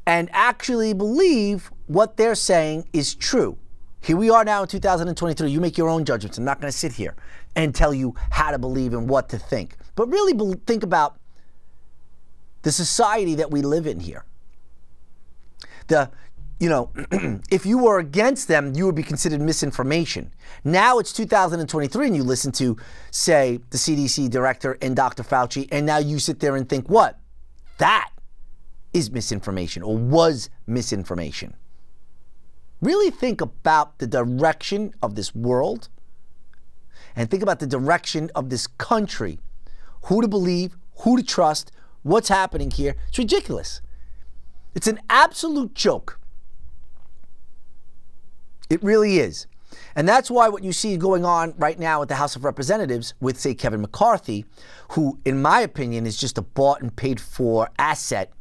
and 0.06 0.28
actually 0.32 0.92
believe 0.92 1.70
what 1.86 2.16
they're 2.16 2.34
saying 2.34 2.88
is 2.92 3.14
true. 3.14 3.58
Here 4.00 4.16
we 4.16 4.28
are 4.28 4.44
now 4.44 4.62
in 4.62 4.68
2023. 4.68 5.50
You 5.50 5.60
make 5.60 5.78
your 5.78 5.88
own 5.88 6.04
judgments. 6.04 6.36
I'm 6.36 6.44
not 6.44 6.60
going 6.60 6.70
to 6.70 6.76
sit 6.76 6.92
here 6.92 7.14
and 7.56 7.74
tell 7.74 7.94
you 7.94 8.14
how 8.30 8.50
to 8.50 8.58
believe 8.58 8.92
and 8.92 9.08
what 9.08 9.30
to 9.30 9.38
think. 9.38 9.76
But 9.94 10.08
really 10.08 10.56
think 10.66 10.82
about 10.82 11.18
the 12.62 12.72
society 12.72 13.34
that 13.36 13.50
we 13.50 13.62
live 13.62 13.86
in 13.86 14.00
here. 14.00 14.24
The 15.86 16.10
you 16.60 16.68
know, 16.68 16.90
if 17.50 17.66
you 17.66 17.78
were 17.78 17.98
against 17.98 18.48
them, 18.48 18.74
you 18.74 18.86
would 18.86 18.94
be 18.94 19.02
considered 19.02 19.40
misinformation. 19.40 20.32
Now 20.62 20.98
it's 20.98 21.12
2023 21.12 22.06
and 22.06 22.16
you 22.16 22.22
listen 22.22 22.52
to, 22.52 22.76
say, 23.10 23.58
the 23.70 23.76
CDC 23.76 24.30
director 24.30 24.78
and 24.80 24.94
Dr. 24.94 25.24
Fauci, 25.24 25.68
and 25.72 25.84
now 25.84 25.98
you 25.98 26.18
sit 26.18 26.40
there 26.40 26.56
and 26.56 26.68
think, 26.68 26.88
what? 26.88 27.18
That 27.78 28.10
is 28.94 29.10
misinformation 29.10 29.82
or 29.82 29.98
was 29.98 30.48
misinformation. 30.66 31.54
Really 32.80 33.10
think 33.10 33.40
about 33.40 33.98
the 33.98 34.06
direction 34.06 34.94
of 35.02 35.16
this 35.16 35.34
world 35.34 35.88
and 37.16 37.30
think 37.30 37.42
about 37.42 37.58
the 37.58 37.66
direction 37.66 38.30
of 38.34 38.48
this 38.50 38.66
country. 38.66 39.40
Who 40.04 40.20
to 40.22 40.28
believe, 40.28 40.76
who 40.98 41.16
to 41.16 41.22
trust, 41.22 41.72
what's 42.02 42.28
happening 42.28 42.70
here. 42.70 42.94
It's 43.08 43.18
ridiculous. 43.18 43.80
It's 44.74 44.86
an 44.86 45.00
absolute 45.10 45.74
joke. 45.74 46.20
It 48.70 48.82
really 48.82 49.18
is. 49.18 49.46
And 49.96 50.08
that's 50.08 50.30
why 50.30 50.48
what 50.48 50.62
you 50.64 50.72
see 50.72 50.96
going 50.96 51.24
on 51.24 51.54
right 51.56 51.78
now 51.78 52.02
at 52.02 52.08
the 52.08 52.16
House 52.16 52.36
of 52.36 52.44
Representatives 52.44 53.14
with, 53.20 53.38
say, 53.38 53.54
Kevin 53.54 53.80
McCarthy, 53.80 54.44
who, 54.90 55.18
in 55.24 55.40
my 55.40 55.60
opinion, 55.60 56.06
is 56.06 56.16
just 56.16 56.38
a 56.38 56.42
bought 56.42 56.80
and 56.80 56.94
paid 56.94 57.20
for 57.20 57.70
asset 57.78 58.32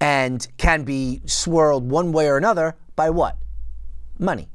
and 0.00 0.46
can 0.56 0.82
be 0.82 1.20
swirled 1.26 1.90
one 1.90 2.12
way 2.12 2.26
or 2.26 2.36
another 2.36 2.76
by 2.96 3.10
what? 3.10 3.36
Money. 4.18 4.48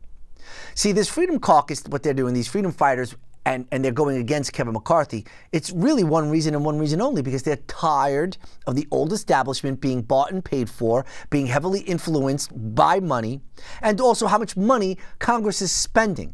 See, 0.73 0.91
this 0.91 1.07
Freedom 1.07 1.39
Caucus, 1.39 1.83
what 1.87 2.03
they're 2.03 2.13
doing, 2.13 2.33
these 2.33 2.47
freedom 2.47 2.71
fighters, 2.71 3.15
and, 3.45 3.67
and 3.71 3.85
they're 3.85 3.91
going 3.91 4.17
against 4.17 4.53
Kevin 4.53 4.73
McCarthy, 4.73 5.25
it's 5.51 5.71
really 5.71 6.03
one 6.03 6.29
reason 6.29 6.55
and 6.55 6.65
one 6.65 6.79
reason 6.79 6.99
only 6.99 7.21
because 7.21 7.43
they're 7.43 7.57
tired 7.67 8.37
of 8.65 8.75
the 8.75 8.87
old 8.89 9.13
establishment 9.13 9.79
being 9.79 10.01
bought 10.01 10.31
and 10.31 10.43
paid 10.43 10.69
for, 10.69 11.05
being 11.29 11.45
heavily 11.45 11.81
influenced 11.81 12.51
by 12.75 12.99
money, 12.99 13.41
and 13.81 14.01
also 14.01 14.25
how 14.25 14.39
much 14.39 14.57
money 14.57 14.97
Congress 15.19 15.61
is 15.61 15.71
spending. 15.71 16.33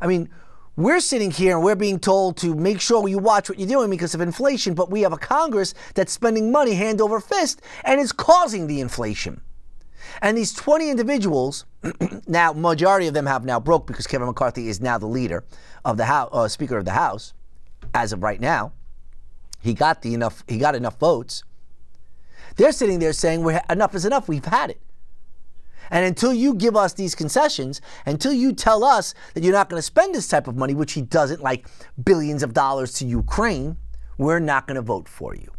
I 0.00 0.06
mean, 0.06 0.28
we're 0.78 1.00
sitting 1.00 1.32
here 1.32 1.56
and 1.56 1.64
we're 1.64 1.74
being 1.74 1.98
told 1.98 2.36
to 2.36 2.54
make 2.54 2.80
sure 2.80 3.08
you 3.08 3.18
watch 3.18 3.48
what 3.48 3.58
you're 3.58 3.68
doing 3.68 3.90
because 3.90 4.14
of 4.14 4.20
inflation, 4.20 4.74
but 4.74 4.92
we 4.92 5.00
have 5.00 5.12
a 5.12 5.16
Congress 5.16 5.74
that's 5.94 6.12
spending 6.12 6.52
money 6.52 6.74
hand 6.74 7.00
over 7.00 7.18
fist 7.18 7.60
and 7.82 8.00
is 8.00 8.12
causing 8.12 8.68
the 8.68 8.80
inflation. 8.80 9.40
And 10.22 10.38
these 10.38 10.52
20 10.52 10.88
individuals, 10.88 11.64
now 12.28 12.52
majority 12.52 13.08
of 13.08 13.14
them 13.14 13.26
have 13.26 13.44
now 13.44 13.58
broke 13.58 13.88
because 13.88 14.06
Kevin 14.06 14.28
McCarthy 14.28 14.68
is 14.68 14.80
now 14.80 14.98
the 14.98 15.08
leader 15.08 15.42
of 15.84 15.96
the 15.96 16.04
House, 16.04 16.30
uh, 16.32 16.46
Speaker 16.46 16.78
of 16.78 16.84
the 16.84 16.92
House, 16.92 17.34
as 17.92 18.12
of 18.12 18.22
right 18.22 18.40
now. 18.40 18.70
He 19.60 19.74
got 19.74 20.02
the 20.02 20.14
enough. 20.14 20.44
He 20.46 20.58
got 20.58 20.76
enough 20.76 21.00
votes. 21.00 21.42
They're 22.54 22.70
sitting 22.70 23.00
there 23.00 23.12
saying, 23.12 23.42
"We're 23.42 23.60
enough 23.68 23.96
is 23.96 24.04
enough. 24.04 24.28
We've 24.28 24.44
had 24.44 24.70
it." 24.70 24.80
And 25.90 26.04
until 26.04 26.32
you 26.32 26.54
give 26.54 26.76
us 26.76 26.92
these 26.92 27.14
concessions, 27.14 27.80
until 28.06 28.32
you 28.32 28.52
tell 28.52 28.84
us 28.84 29.14
that 29.34 29.42
you're 29.42 29.52
not 29.52 29.68
going 29.68 29.78
to 29.78 29.82
spend 29.82 30.14
this 30.14 30.28
type 30.28 30.48
of 30.48 30.56
money, 30.56 30.74
which 30.74 30.92
he 30.92 31.02
doesn't, 31.02 31.40
like 31.40 31.66
billions 32.04 32.42
of 32.42 32.52
dollars 32.52 32.92
to 32.94 33.06
Ukraine, 33.06 33.76
we're 34.18 34.40
not 34.40 34.66
going 34.66 34.76
to 34.76 34.82
vote 34.82 35.08
for 35.08 35.34
you. 35.34 35.50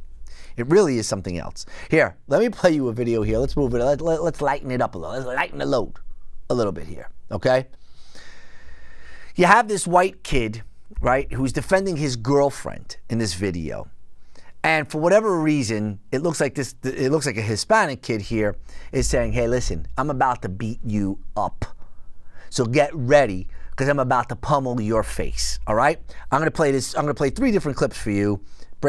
It 0.58 0.68
really 0.68 0.98
is 0.98 1.08
something 1.08 1.38
else. 1.38 1.66
Here, 1.90 2.18
let 2.28 2.42
me 2.42 2.50
play 2.50 2.72
you 2.72 2.90
a 2.90 2.94
video 2.94 3.22
here. 3.22 3.38
Let's 3.38 3.56
move 3.56 3.74
it. 3.74 3.80
Let, 3.80 4.02
let, 4.02 4.22
let's 4.22 4.42
lighten 4.42 4.72
it 4.72 4.82
up 4.82 4.96
a 4.96 4.98
little. 4.98 5.16
Let's 5.16 5.26
lighten 5.26 5.60
the 5.60 5.66
load 5.66 5.94
a 6.50 6.54
little 6.54 6.74
bit 6.74 6.86
here, 6.86 7.10
okay? 7.32 7.68
You 9.36 9.46
have 9.46 9.70
this 9.70 9.88
white 9.88 10.24
kid, 10.24 10.64
right, 11.00 11.32
who's 11.32 11.54
defending 11.54 11.96
his 11.96 12.18
girlfriend 12.18 12.98
in 13.10 13.20
this 13.20 13.36
video. 13.36 13.90
And 14.64 14.90
for 14.90 15.00
whatever 15.00 15.40
reason, 15.40 16.00
it 16.12 16.22
looks 16.22 16.42
like 16.42 16.56
this 16.56 16.76
it 16.84 17.12
looks 17.12 17.26
like 17.26 17.38
a 17.38 17.42
Hispanic 17.42 18.02
kid 18.02 18.22
here 18.22 18.58
is 18.92 19.08
saying, 19.08 19.32
"Hey, 19.34 19.48
listen, 19.48 19.88
I'm 19.98 20.10
about 20.10 20.42
to 20.42 20.50
beat 20.50 20.80
you 20.84 21.20
up. 21.38 21.66
So 22.50 22.66
get 22.66 22.94
ready 22.94 23.48
because 23.72 23.88
I'm 23.88 24.00
about 24.00 24.28
to 24.30 24.36
pummel 24.36 24.82
your 24.82 25.04
face." 25.04 25.60
All 25.66 25.76
right? 25.76 26.00
I'm 26.32 26.44
to 26.44 26.52
play 26.52 26.72
this 26.72 26.96
I'm 26.96 27.04
going 27.04 27.16
to 27.16 27.18
play 27.18 27.30
three 27.30 27.52
different 27.52 27.78
clips 27.78 27.98
for 27.98 28.12
you. 28.12 28.42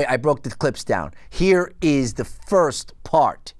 I 0.09 0.17
broke 0.17 0.43
the 0.43 0.51
clips 0.51 0.85
down. 0.85 1.13
Here 1.31 1.73
is 1.81 2.15
the 2.15 2.25
first 2.25 2.95
part 3.03 3.55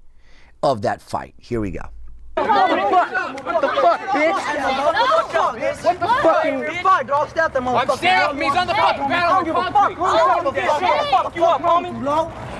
of 0.63 0.81
that 0.81 1.01
fight. 1.01 1.33
Here 1.37 1.59
we 1.59 1.71
go. 1.71 2.80
What 2.91 3.61
the 3.61 3.67
fuck? 3.67 4.13
What 4.13 4.51
the 4.51 5.31
fuck, 5.31 5.55
bitch? 5.57 5.83
What 5.83 5.99
the 5.99 6.07
fucking 6.07 6.83
fuck, 6.83 7.07
dog? 7.07 7.29
Step 7.29 7.53
that 7.53 7.61
motherfucker. 7.61 7.97
Stay 7.97 8.15
off 8.15 8.35
me. 8.35 8.45
He's 8.45 8.55
on 8.55 8.67
the 8.67 8.73
fucking 8.73 9.07
battle. 9.07 9.29
I 9.29 9.35
don't 9.35 9.45
give 9.45 9.55
a 9.55 9.63
fuck. 9.71 9.75
I 9.75 10.41
don't 10.43 10.55
give 10.55 10.63
a 10.63 10.67
fuck. 10.67 10.83
I'll 10.83 11.23
fuck 11.23 11.35
you 11.35 11.45
up, 11.45 11.61
homie. 11.61 12.51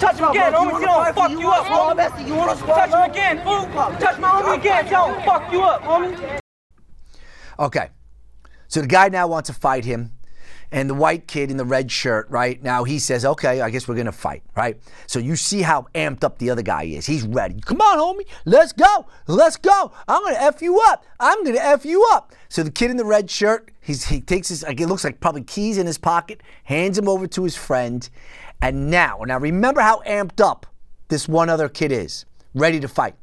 Touch 0.00 0.16
him 0.18 0.28
again, 0.30 0.52
homie. 0.52 0.80
You 0.80 0.86
don't 0.86 1.14
fuck 1.14 1.30
you 1.30 1.50
up, 1.50 1.66
homie. 1.66 2.26
You 2.26 2.34
want 2.34 2.58
to 2.58 2.66
Touch 2.66 2.90
him 2.90 3.10
again, 3.10 3.42
fool. 3.44 3.66
Touch 3.98 4.18
my 4.18 4.28
homie 4.28 4.58
again. 4.58 4.86
Tell 4.86 5.14
him 5.14 5.22
fuck 5.24 5.52
you 5.52 5.62
up, 5.62 5.82
homie. 5.82 6.40
Okay. 7.58 7.90
So 8.68 8.80
the 8.80 8.86
guy 8.86 9.08
now 9.08 9.26
wants 9.28 9.48
to 9.48 9.54
fight 9.54 9.84
him. 9.84 10.12
And 10.72 10.88
the 10.88 10.94
white 10.94 11.26
kid 11.26 11.50
in 11.50 11.56
the 11.56 11.64
red 11.64 11.90
shirt, 11.90 12.28
right? 12.30 12.62
Now 12.62 12.84
he 12.84 12.98
says, 12.98 13.24
okay, 13.24 13.60
I 13.60 13.70
guess 13.70 13.88
we're 13.88 13.94
going 13.94 14.06
to 14.06 14.12
fight, 14.12 14.42
right? 14.56 14.78
So 15.06 15.18
you 15.18 15.36
see 15.36 15.62
how 15.62 15.86
amped 15.94 16.22
up 16.22 16.38
the 16.38 16.50
other 16.50 16.62
guy 16.62 16.84
is. 16.84 17.06
He's 17.06 17.24
ready. 17.24 17.60
Come 17.60 17.80
on, 17.80 17.98
homie. 17.98 18.26
Let's 18.44 18.72
go. 18.72 19.06
Let's 19.26 19.56
go. 19.56 19.92
I'm 20.06 20.22
going 20.22 20.34
to 20.34 20.42
F 20.42 20.62
you 20.62 20.80
up. 20.88 21.04
I'm 21.18 21.42
going 21.42 21.56
to 21.56 21.64
F 21.64 21.84
you 21.84 22.06
up. 22.12 22.32
So 22.48 22.62
the 22.62 22.70
kid 22.70 22.90
in 22.90 22.96
the 22.96 23.04
red 23.04 23.30
shirt, 23.30 23.70
he's, 23.80 24.06
he 24.06 24.20
takes 24.20 24.48
his, 24.48 24.62
like, 24.62 24.80
it 24.80 24.86
looks 24.86 25.04
like 25.04 25.20
probably 25.20 25.42
keys 25.42 25.78
in 25.78 25.86
his 25.86 25.98
pocket, 25.98 26.40
hands 26.64 26.98
him 26.98 27.08
over 27.08 27.26
to 27.26 27.44
his 27.44 27.56
friend. 27.56 28.08
And 28.62 28.90
now, 28.90 29.20
now 29.26 29.38
remember 29.38 29.80
how 29.80 30.02
amped 30.06 30.40
up 30.40 30.66
this 31.08 31.28
one 31.28 31.48
other 31.48 31.68
kid 31.68 31.90
is, 31.90 32.26
ready 32.54 32.78
to 32.80 32.88
fight. 32.88 33.16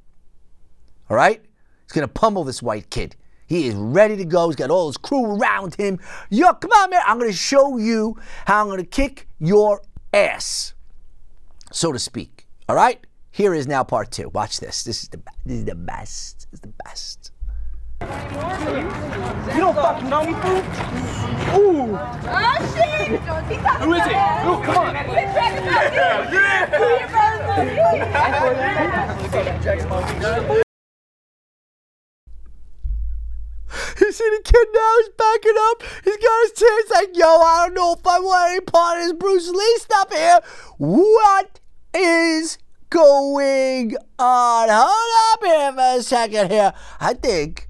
All 1.09 1.15
right? 1.15 1.41
He's 1.83 1.93
going 1.93 2.07
to 2.07 2.13
pummel 2.13 2.43
this 2.43 2.61
white 2.61 2.89
kid. 2.89 3.15
He 3.47 3.67
is 3.67 3.75
ready 3.75 4.15
to 4.17 4.25
go. 4.25 4.49
He's 4.49 4.55
got 4.55 4.69
all 4.69 4.87
his 4.87 4.97
crew 4.97 5.37
around 5.37 5.75
him. 5.75 5.99
Yo, 6.29 6.53
come 6.53 6.71
on, 6.71 6.89
man. 6.89 7.01
I'm 7.05 7.17
going 7.17 7.31
to 7.31 7.37
show 7.37 7.77
you 7.77 8.17
how 8.45 8.61
I'm 8.61 8.67
going 8.67 8.77
to 8.79 8.85
kick 8.85 9.27
your 9.39 9.81
ass, 10.13 10.73
so 11.71 11.91
to 11.91 11.99
speak. 11.99 12.45
All 12.69 12.75
right? 12.75 12.99
Here 13.31 13.53
is 13.53 13.65
now 13.67 13.83
part 13.83 14.11
two. 14.11 14.29
Watch 14.29 14.59
this. 14.59 14.83
This 14.83 15.03
is 15.03 15.09
the, 15.09 15.21
this 15.45 15.59
is 15.59 15.65
the 15.65 15.75
best. 15.75 16.47
This 16.51 16.59
is 16.59 16.61
the 16.61 16.73
best. 16.83 17.31
You 17.99 18.07
don't 19.61 19.75
fucking 19.75 20.09
know 20.09 20.23
me, 20.25 20.33
fool. 20.33 20.61
Ooh. 21.57 21.97
Oh 21.97 22.57
shit! 22.75 23.19
Who 23.81 23.93
is 23.93 24.05
it? 24.05 24.15
Who? 24.43 24.61
Come 24.63 24.77
on. 24.77 24.93
Yeah, 30.53 30.63
You 33.99 34.11
see 34.11 34.29
the 34.29 34.41
kid 34.43 34.67
now 34.73 34.93
he's 34.99 35.09
backing 35.17 35.55
up. 35.59 35.83
He's 36.03 36.17
got 36.17 36.41
his 36.43 36.51
tears 36.53 36.91
like, 36.91 37.09
yo, 37.17 37.25
I 37.25 37.65
don't 37.65 37.73
know 37.73 37.93
if 37.93 38.05
I 38.05 38.19
want 38.19 38.51
any 38.51 38.61
part 38.61 38.99
of 38.99 39.03
this 39.05 39.13
Bruce 39.13 39.49
Lee 39.49 39.77
stuff 39.79 40.13
here. 40.13 40.39
What 40.77 41.59
is 41.93 42.57
going 42.89 43.95
on? 44.19 44.69
Hold 44.69 45.33
up 45.33 45.43
here 45.43 45.73
for 45.73 45.99
a 45.99 46.03
second 46.03 46.51
here. 46.51 46.73
I 46.99 47.13
think, 47.13 47.67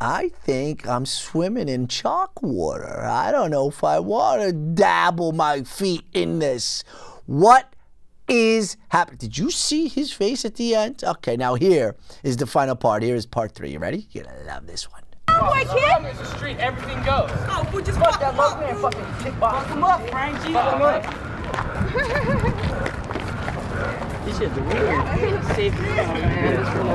I 0.00 0.28
think 0.28 0.86
I'm 0.86 1.06
swimming 1.06 1.68
in 1.68 1.88
chalk 1.88 2.42
water. 2.42 3.00
I 3.04 3.32
don't 3.32 3.50
know 3.50 3.68
if 3.68 3.82
I 3.82 3.98
want 3.98 4.42
to 4.42 4.52
dabble 4.52 5.32
my 5.32 5.62
feet 5.62 6.04
in 6.12 6.38
this. 6.38 6.84
What 7.26 7.74
is 8.28 8.76
happening? 8.90 9.18
Did 9.18 9.38
you 9.38 9.50
see 9.50 9.88
his 9.88 10.12
face 10.12 10.44
at 10.44 10.54
the 10.54 10.74
end? 10.74 11.02
Okay, 11.02 11.36
now 11.36 11.54
here 11.54 11.96
is 12.22 12.36
the 12.36 12.46
final 12.46 12.76
part. 12.76 13.02
Here 13.02 13.16
is 13.16 13.26
part 13.26 13.52
three. 13.52 13.70
You 13.72 13.78
ready? 13.78 14.06
You're 14.12 14.24
going 14.24 14.36
to 14.36 14.44
love 14.44 14.66
this 14.66 14.90
one. 14.90 14.99
Boy, 15.40 15.64
kid. 15.64 16.04
It's 16.04 16.18
the 16.18 16.26
street. 16.36 16.58
Everything 16.58 17.02
goes. 17.02 17.30
Oh, 17.48 17.68
we 17.74 17.82
just 17.82 17.98
fuck 17.98 18.20
that 18.20 18.36
local 18.36 18.60
man 18.60 18.76
fucking 18.76 19.00
kickbox. 19.24 19.52
Fuck 19.52 19.68
him 19.68 19.84
up, 19.84 20.10
Frank. 20.10 20.36
G. 20.44 20.52
Fuck 20.52 20.74
him 20.74 20.82
up. 20.82 21.02
This 24.24 24.38
shit's 24.38 24.54
weird. 24.56 25.44
Safe. 25.56 25.74
Oh, 25.74 25.80
man. 25.80 26.56
This 26.56 26.68
one 26.68 26.88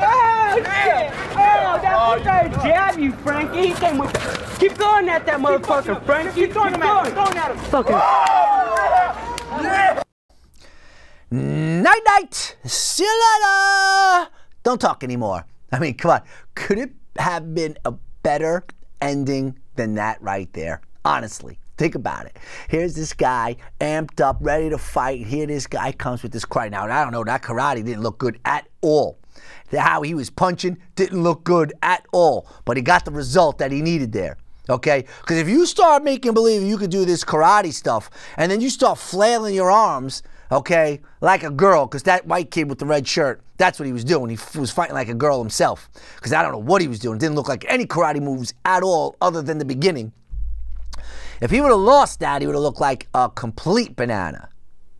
Oh, 0.00 0.56
shit. 0.56 1.12
Oh, 1.32 1.78
that 1.80 1.94
oh, 1.96 2.18
trying 2.22 2.50
to 2.50 2.56
jab 2.56 2.98
you, 2.98 3.12
Frankie. 3.12 3.68
He 3.68 3.74
came 3.74 3.98
with... 3.98 4.12
Keep 4.58 4.76
going 4.76 5.08
at 5.08 5.24
that 5.26 5.38
motherfucker, 5.38 6.04
Frankie. 6.04 6.46
Keep 6.46 6.54
going, 6.54 6.72
keep 6.74 6.82
going, 6.82 7.04
keep 7.04 7.14
going 7.14 7.36
at 7.36 7.50
him. 7.52 7.58
Fucking... 7.58 7.94
Night 11.30 12.02
night. 12.06 12.56
See 12.64 13.04
you 13.04 13.22
later. 13.40 14.30
Don't 14.62 14.80
talk 14.80 15.04
anymore. 15.04 15.46
I 15.70 15.78
mean, 15.78 15.94
come 15.94 16.12
on. 16.12 16.22
Could 16.58 16.78
it 16.78 16.90
have 17.18 17.54
been 17.54 17.78
a 17.84 17.92
better 18.22 18.64
ending 19.00 19.58
than 19.76 19.94
that 19.94 20.20
right 20.20 20.52
there? 20.52 20.82
Honestly. 21.04 21.58
Think 21.78 21.94
about 21.94 22.26
it. 22.26 22.36
Here's 22.68 22.96
this 22.96 23.12
guy 23.12 23.56
amped 23.80 24.20
up, 24.20 24.38
ready 24.40 24.68
to 24.68 24.78
fight. 24.78 25.24
Here 25.24 25.46
this 25.46 25.68
guy 25.68 25.92
comes 25.92 26.24
with 26.24 26.32
this 26.32 26.44
cry. 26.44 26.68
Now, 26.68 26.84
I 26.84 27.04
don't 27.04 27.12
know, 27.12 27.22
that 27.22 27.42
karate 27.42 27.84
didn't 27.84 28.02
look 28.02 28.18
good 28.18 28.40
at 28.44 28.66
all. 28.80 29.20
How 29.70 30.02
he 30.02 30.12
was 30.12 30.28
punching 30.28 30.78
didn't 30.96 31.22
look 31.22 31.44
good 31.44 31.72
at 31.80 32.04
all. 32.12 32.48
But 32.64 32.76
he 32.76 32.82
got 32.82 33.04
the 33.04 33.12
result 33.12 33.58
that 33.58 33.70
he 33.70 33.80
needed 33.80 34.10
there. 34.10 34.38
Okay? 34.68 35.04
Because 35.20 35.38
if 35.38 35.48
you 35.48 35.66
start 35.66 36.02
making 36.02 36.34
believe 36.34 36.62
you 36.62 36.78
could 36.78 36.90
do 36.90 37.04
this 37.04 37.24
karate 37.24 37.72
stuff 37.72 38.10
and 38.36 38.50
then 38.50 38.60
you 38.60 38.70
start 38.70 38.98
flailing 38.98 39.54
your 39.54 39.70
arms, 39.70 40.24
okay, 40.50 41.00
like 41.20 41.42
a 41.42 41.50
girl, 41.50 41.86
because 41.86 42.04
that 42.04 42.26
white 42.26 42.50
kid 42.50 42.68
with 42.68 42.78
the 42.78 42.86
red 42.86 43.06
shirt, 43.06 43.40
that's 43.56 43.78
what 43.78 43.86
he 43.86 43.92
was 43.92 44.04
doing. 44.04 44.30
He 44.30 44.34
f- 44.36 44.56
was 44.56 44.70
fighting 44.70 44.94
like 44.94 45.08
a 45.08 45.14
girl 45.14 45.38
himself. 45.40 45.88
Because 46.16 46.32
I 46.32 46.42
don't 46.42 46.52
know 46.52 46.58
what 46.58 46.80
he 46.80 46.88
was 46.88 46.98
doing. 46.98 47.16
It 47.16 47.20
didn't 47.20 47.34
look 47.34 47.48
like 47.48 47.64
any 47.68 47.86
karate 47.86 48.22
moves 48.22 48.54
at 48.64 48.82
all, 48.82 49.16
other 49.20 49.42
than 49.42 49.58
the 49.58 49.64
beginning. 49.64 50.12
If 51.40 51.50
he 51.50 51.60
would 51.60 51.70
have 51.70 51.78
lost 51.78 52.20
that, 52.20 52.42
he 52.42 52.46
would 52.46 52.54
have 52.54 52.62
looked 52.62 52.80
like 52.80 53.08
a 53.14 53.28
complete 53.28 53.96
banana. 53.96 54.48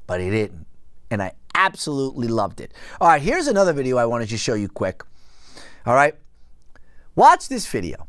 But 0.07 0.21
he 0.21 0.31
didn't. 0.31 0.67
And 1.11 1.23
I 1.23 1.33
absolutely 1.55 2.29
loved 2.29 2.61
it. 2.61 2.73
All 3.01 3.09
right, 3.09 3.23
here's 3.23 3.47
another 3.47 3.73
video 3.73 3.97
I 3.97 4.07
wanted 4.07 4.29
to 4.31 4.39
show 4.39 4.55
you 4.55 4.69
quick. 4.69 5.03
All 5.87 5.95
right, 5.95 6.15
watch 7.15 7.49
this 7.49 7.67
video. 7.67 8.08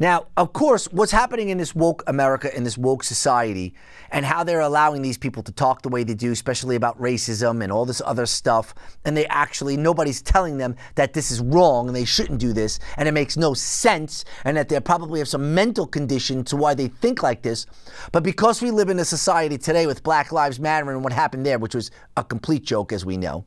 Now, 0.00 0.26
of 0.36 0.52
course, 0.52 0.86
what's 0.92 1.10
happening 1.10 1.48
in 1.48 1.58
this 1.58 1.74
woke 1.74 2.04
America, 2.06 2.56
in 2.56 2.62
this 2.62 2.78
woke 2.78 3.02
society, 3.02 3.74
and 4.12 4.24
how 4.24 4.44
they're 4.44 4.60
allowing 4.60 5.02
these 5.02 5.18
people 5.18 5.42
to 5.42 5.50
talk 5.50 5.82
the 5.82 5.88
way 5.88 6.04
they 6.04 6.14
do, 6.14 6.30
especially 6.30 6.76
about 6.76 6.96
racism 7.00 7.64
and 7.64 7.72
all 7.72 7.84
this 7.84 8.00
other 8.04 8.24
stuff, 8.24 8.76
and 9.04 9.16
they 9.16 9.26
actually, 9.26 9.76
nobody's 9.76 10.22
telling 10.22 10.56
them 10.56 10.76
that 10.94 11.14
this 11.14 11.32
is 11.32 11.40
wrong 11.40 11.88
and 11.88 11.96
they 11.96 12.04
shouldn't 12.04 12.38
do 12.38 12.52
this, 12.52 12.78
and 12.96 13.08
it 13.08 13.12
makes 13.12 13.36
no 13.36 13.54
sense, 13.54 14.24
and 14.44 14.56
that 14.56 14.68
they 14.68 14.78
probably 14.78 15.18
have 15.18 15.26
some 15.26 15.52
mental 15.52 15.86
condition 15.86 16.44
to 16.44 16.56
why 16.56 16.74
they 16.74 16.86
think 16.86 17.24
like 17.24 17.42
this. 17.42 17.66
But 18.12 18.22
because 18.22 18.62
we 18.62 18.70
live 18.70 18.90
in 18.90 19.00
a 19.00 19.04
society 19.04 19.58
today 19.58 19.88
with 19.88 20.04
Black 20.04 20.30
Lives 20.30 20.60
Matter 20.60 20.92
and 20.92 21.02
what 21.02 21.12
happened 21.12 21.44
there, 21.44 21.58
which 21.58 21.74
was 21.74 21.90
a 22.16 22.22
complete 22.22 22.62
joke, 22.62 22.92
as 22.92 23.04
we 23.04 23.16
know, 23.16 23.46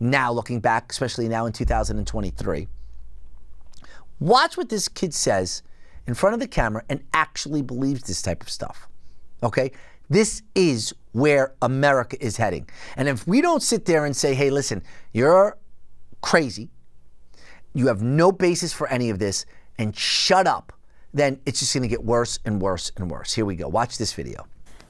now 0.00 0.30
looking 0.30 0.60
back, 0.60 0.92
especially 0.92 1.28
now 1.28 1.46
in 1.46 1.52
2023 1.54 2.68
Watch 4.20 4.56
what 4.56 4.68
this 4.68 4.88
kid 4.88 5.12
says 5.14 5.62
in 6.06 6.14
front 6.14 6.34
of 6.34 6.40
the 6.40 6.48
camera 6.48 6.82
and 6.88 7.02
actually 7.12 7.62
believes 7.62 8.02
this 8.04 8.22
type 8.22 8.42
of 8.42 8.48
stuff. 8.48 8.88
Okay? 9.42 9.72
This 10.08 10.42
is 10.54 10.94
where 11.12 11.54
America 11.62 12.16
is 12.24 12.36
heading. 12.36 12.68
And 12.96 13.08
if 13.08 13.26
we 13.26 13.40
don't 13.40 13.62
sit 13.62 13.84
there 13.84 14.04
and 14.04 14.16
say, 14.16 14.34
hey, 14.34 14.50
listen, 14.50 14.82
you're 15.12 15.58
crazy, 16.20 16.70
you 17.74 17.88
have 17.88 18.02
no 18.02 18.32
basis 18.32 18.72
for 18.72 18.88
any 18.88 19.10
of 19.10 19.18
this, 19.18 19.44
and 19.78 19.96
shut 19.96 20.46
up, 20.46 20.72
then 21.12 21.40
it's 21.46 21.60
just 21.60 21.74
going 21.74 21.82
to 21.82 21.88
get 21.88 22.04
worse 22.04 22.38
and 22.44 22.60
worse 22.60 22.92
and 22.96 23.10
worse. 23.10 23.34
Here 23.34 23.44
we 23.44 23.56
go. 23.56 23.68
Watch 23.68 23.98
this 23.98 24.12
video. 24.12 24.46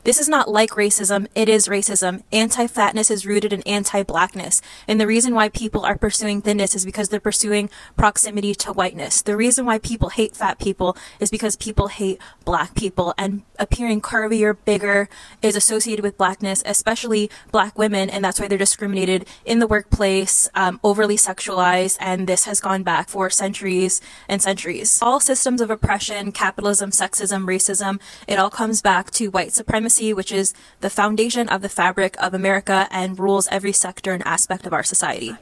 This 0.07 0.21
is 0.21 0.29
not 0.29 0.49
like 0.49 0.71
racism, 0.71 1.27
it 1.35 1.49
is 1.49 1.67
racism. 1.67 2.23
Anti 2.31 2.69
fatness 2.69 3.11
is 3.11 3.27
rooted 3.27 3.53
in 3.53 3.63
anti 3.63 4.05
blackness. 4.05 4.63
And 4.87 5.01
the 5.01 5.07
reason 5.09 5.35
why 5.35 5.49
people 5.49 5.85
are 5.85 5.99
pursuing 5.99 6.41
thinness 6.41 6.77
is 6.77 6.85
because 6.85 7.09
they're 7.09 7.19
pursuing 7.19 7.69
proximity 7.97 8.55
to 8.55 8.73
whiteness. 8.73 9.21
The 9.21 9.37
reason 9.37 9.67
why 9.67 9.81
people 9.81 10.11
hate 10.11 10.37
fat 10.37 10.61
people 10.61 10.97
is 11.19 11.29
because 11.29 11.57
people 11.57 11.89
hate 11.89 12.21
black 12.45 12.77
people. 12.77 13.15
And 13.19 13.43
appearing 13.59 14.01
curvier, 14.01 14.57
bigger 14.65 15.09
is 15.43 15.57
associated 15.57 16.05
with 16.05 16.17
blackness, 16.17 16.63
especially 16.65 17.29
black 17.51 17.77
women. 17.77 18.09
And 18.09 18.25
that's 18.25 18.39
why 18.39 18.47
they're 18.47 18.57
discriminated 18.57 19.27
in 19.45 19.59
the 19.59 19.67
workplace, 19.67 20.49
um, 20.55 20.79
overly 20.85 21.17
sexualized. 21.17 21.97
And 21.99 22.29
this 22.29 22.45
has 22.45 22.61
gone 22.61 22.85
back 22.85 23.09
for 23.09 23.29
centuries 23.29 24.01
and 24.29 24.41
centuries. 24.41 25.01
All 25.03 25.19
systems 25.19 25.61
of 25.61 25.69
oppression, 25.69 26.31
capitalism, 26.31 26.93
sexism, 26.93 27.45
racism, 27.45 28.01
it 28.29 28.39
all 28.39 28.51
comes 28.51 28.81
back 28.81 29.11
to 29.11 29.31
white 29.31 29.53
supremacy 29.53 29.96
which 30.01 30.33
is 30.33 30.55
the 30.81 30.91
foundation 30.91 31.49
of 31.49 31.63
the 31.63 31.69
fabric 31.69 32.17
of 32.23 32.35
America 32.35 32.89
and 32.91 33.19
rules 33.19 33.49
every 33.49 33.73
sector 33.73 34.13
and 34.13 34.27
aspect 34.27 34.67
of 34.67 34.73
our 34.73 34.83
society. 34.83 35.35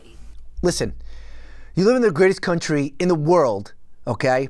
Listen, 0.62 0.94
you 1.74 1.84
live 1.84 1.96
in 1.96 2.02
the 2.02 2.10
greatest 2.10 2.42
country 2.42 2.94
in 2.98 3.08
the 3.08 3.14
world, 3.14 3.74
okay? 4.06 4.48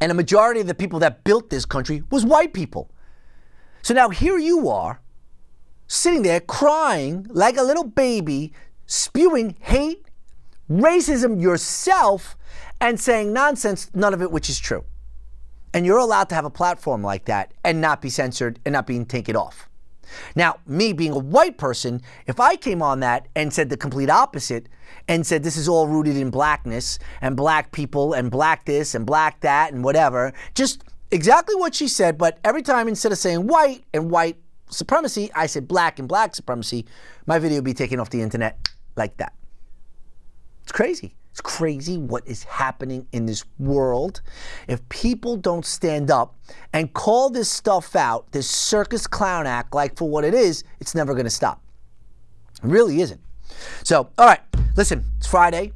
And 0.00 0.10
a 0.10 0.14
majority 0.14 0.60
of 0.60 0.66
the 0.66 0.74
people 0.74 0.98
that 1.00 1.24
built 1.24 1.50
this 1.50 1.64
country 1.64 2.02
was 2.10 2.24
white 2.24 2.52
people. 2.52 2.90
So 3.82 3.94
now 3.94 4.10
here 4.10 4.38
you 4.38 4.68
are, 4.68 5.00
sitting 5.88 6.22
there 6.22 6.40
crying 6.40 7.26
like 7.30 7.56
a 7.56 7.62
little 7.62 7.84
baby, 7.84 8.52
spewing 8.86 9.56
hate, 9.60 10.06
racism 10.70 11.40
yourself, 11.40 12.36
and 12.80 12.98
saying 12.98 13.32
nonsense, 13.32 13.90
none 13.94 14.14
of 14.14 14.22
it 14.22 14.30
which 14.30 14.48
is 14.48 14.58
true. 14.58 14.84
And 15.74 15.86
you're 15.86 15.98
allowed 15.98 16.28
to 16.28 16.34
have 16.34 16.44
a 16.44 16.50
platform 16.50 17.02
like 17.02 17.24
that 17.26 17.54
and 17.64 17.80
not 17.80 18.02
be 18.02 18.10
censored 18.10 18.58
and 18.64 18.72
not 18.74 18.86
being 18.86 19.06
taken 19.06 19.36
off. 19.36 19.68
Now, 20.36 20.58
me 20.66 20.92
being 20.92 21.12
a 21.12 21.18
white 21.18 21.56
person, 21.56 22.02
if 22.26 22.38
I 22.40 22.56
came 22.56 22.82
on 22.82 23.00
that 23.00 23.28
and 23.34 23.52
said 23.52 23.70
the 23.70 23.76
complete 23.76 24.10
opposite 24.10 24.68
and 25.08 25.26
said 25.26 25.42
this 25.42 25.56
is 25.56 25.68
all 25.68 25.88
rooted 25.88 26.16
in 26.16 26.30
blackness 26.30 26.98
and 27.20 27.36
black 27.36 27.72
people 27.72 28.12
and 28.12 28.30
black 28.30 28.64
this 28.66 28.94
and 28.94 29.06
black 29.06 29.40
that 29.40 29.72
and 29.72 29.82
whatever, 29.82 30.32
just 30.54 30.84
exactly 31.10 31.54
what 31.54 31.74
she 31.74 31.88
said, 31.88 32.18
but 32.18 32.38
every 32.44 32.62
time 32.62 32.88
instead 32.88 33.12
of 33.12 33.18
saying 33.18 33.46
white 33.46 33.84
and 33.94 34.10
white 34.10 34.36
supremacy, 34.68 35.30
I 35.34 35.46
said 35.46 35.68
black 35.68 35.98
and 35.98 36.08
black 36.08 36.34
supremacy, 36.34 36.86
my 37.26 37.38
video 37.38 37.58
would 37.58 37.64
be 37.64 37.74
taken 37.74 38.00
off 38.00 38.10
the 38.10 38.22
internet 38.22 38.68
like 38.96 39.16
that. 39.18 39.32
It's 40.62 40.72
crazy. 40.72 41.14
It's 41.32 41.40
crazy 41.40 41.96
what 41.96 42.28
is 42.28 42.44
happening 42.44 43.06
in 43.12 43.24
this 43.24 43.42
world. 43.58 44.20
If 44.68 44.86
people 44.90 45.38
don't 45.38 45.64
stand 45.64 46.10
up 46.10 46.36
and 46.74 46.92
call 46.92 47.30
this 47.30 47.48
stuff 47.48 47.96
out, 47.96 48.30
this 48.32 48.48
circus 48.48 49.06
clown 49.06 49.46
act, 49.46 49.74
like 49.74 49.96
for 49.96 50.06
what 50.06 50.24
it 50.24 50.34
is, 50.34 50.62
it's 50.78 50.94
never 50.94 51.14
going 51.14 51.24
to 51.24 51.30
stop. 51.30 51.62
It 52.62 52.68
really 52.68 53.00
isn't. 53.00 53.20
So, 53.82 54.10
all 54.18 54.26
right, 54.26 54.40
listen, 54.76 55.06
it's 55.16 55.26
Friday, 55.26 55.72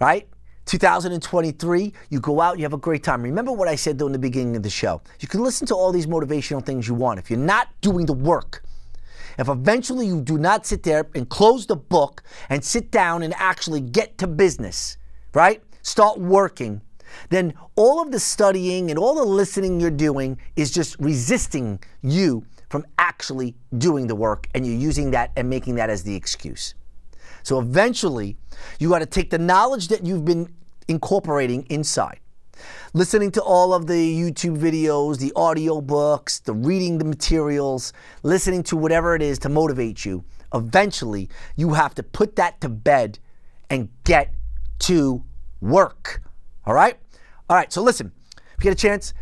right? 0.00 0.28
2023, 0.66 1.92
you 2.10 2.20
go 2.20 2.40
out, 2.40 2.56
you 2.56 2.64
have 2.64 2.72
a 2.72 2.78
great 2.78 3.02
time. 3.02 3.22
Remember 3.22 3.50
what 3.50 3.66
I 3.66 3.74
said 3.74 3.98
though 3.98 4.06
in 4.06 4.12
the 4.12 4.20
beginning 4.20 4.54
of 4.54 4.62
the 4.62 4.70
show. 4.70 5.02
You 5.18 5.26
can 5.26 5.42
listen 5.42 5.66
to 5.66 5.74
all 5.74 5.90
these 5.90 6.06
motivational 6.06 6.64
things 6.64 6.86
you 6.86 6.94
want. 6.94 7.18
If 7.18 7.28
you're 7.28 7.40
not 7.40 7.68
doing 7.80 8.06
the 8.06 8.12
work, 8.12 8.62
if 9.38 9.48
eventually 9.48 10.06
you 10.06 10.20
do 10.20 10.38
not 10.38 10.66
sit 10.66 10.82
there 10.82 11.06
and 11.14 11.28
close 11.28 11.66
the 11.66 11.76
book 11.76 12.22
and 12.48 12.64
sit 12.64 12.90
down 12.90 13.22
and 13.22 13.34
actually 13.34 13.80
get 13.80 14.18
to 14.18 14.26
business, 14.26 14.96
right? 15.34 15.62
Start 15.82 16.18
working, 16.18 16.82
then 17.30 17.54
all 17.76 18.02
of 18.02 18.10
the 18.10 18.20
studying 18.20 18.90
and 18.90 18.98
all 18.98 19.14
the 19.14 19.24
listening 19.24 19.80
you're 19.80 19.90
doing 19.90 20.38
is 20.56 20.70
just 20.70 20.96
resisting 20.98 21.78
you 22.02 22.44
from 22.68 22.84
actually 22.98 23.54
doing 23.78 24.06
the 24.06 24.14
work 24.14 24.48
and 24.54 24.66
you're 24.66 24.76
using 24.76 25.10
that 25.12 25.30
and 25.36 25.48
making 25.48 25.76
that 25.76 25.90
as 25.90 26.02
the 26.02 26.14
excuse. 26.14 26.74
So 27.42 27.60
eventually, 27.60 28.36
you 28.80 28.88
got 28.88 28.98
to 28.98 29.06
take 29.06 29.30
the 29.30 29.38
knowledge 29.38 29.88
that 29.88 30.04
you've 30.04 30.24
been 30.24 30.52
incorporating 30.88 31.64
inside 31.70 32.20
listening 32.94 33.30
to 33.32 33.42
all 33.42 33.74
of 33.74 33.86
the 33.86 34.14
YouTube 34.14 34.58
videos, 34.58 35.18
the 35.18 35.32
audio 35.36 35.80
books, 35.80 36.40
the 36.40 36.52
reading 36.52 36.98
the 36.98 37.04
materials, 37.04 37.92
listening 38.22 38.62
to 38.64 38.76
whatever 38.76 39.14
it 39.14 39.22
is 39.22 39.38
to 39.40 39.48
motivate 39.48 40.04
you, 40.04 40.24
eventually 40.54 41.28
you 41.56 41.74
have 41.74 41.94
to 41.94 42.02
put 42.02 42.36
that 42.36 42.60
to 42.60 42.68
bed 42.68 43.18
and 43.70 43.88
get 44.04 44.32
to 44.80 45.22
work. 45.60 46.22
All 46.64 46.74
right? 46.74 46.98
All 47.48 47.56
right, 47.56 47.72
so 47.72 47.82
listen, 47.82 48.12
if 48.58 48.64
you 48.64 48.70
get 48.70 48.72
a 48.72 48.76
chance, 48.76 49.14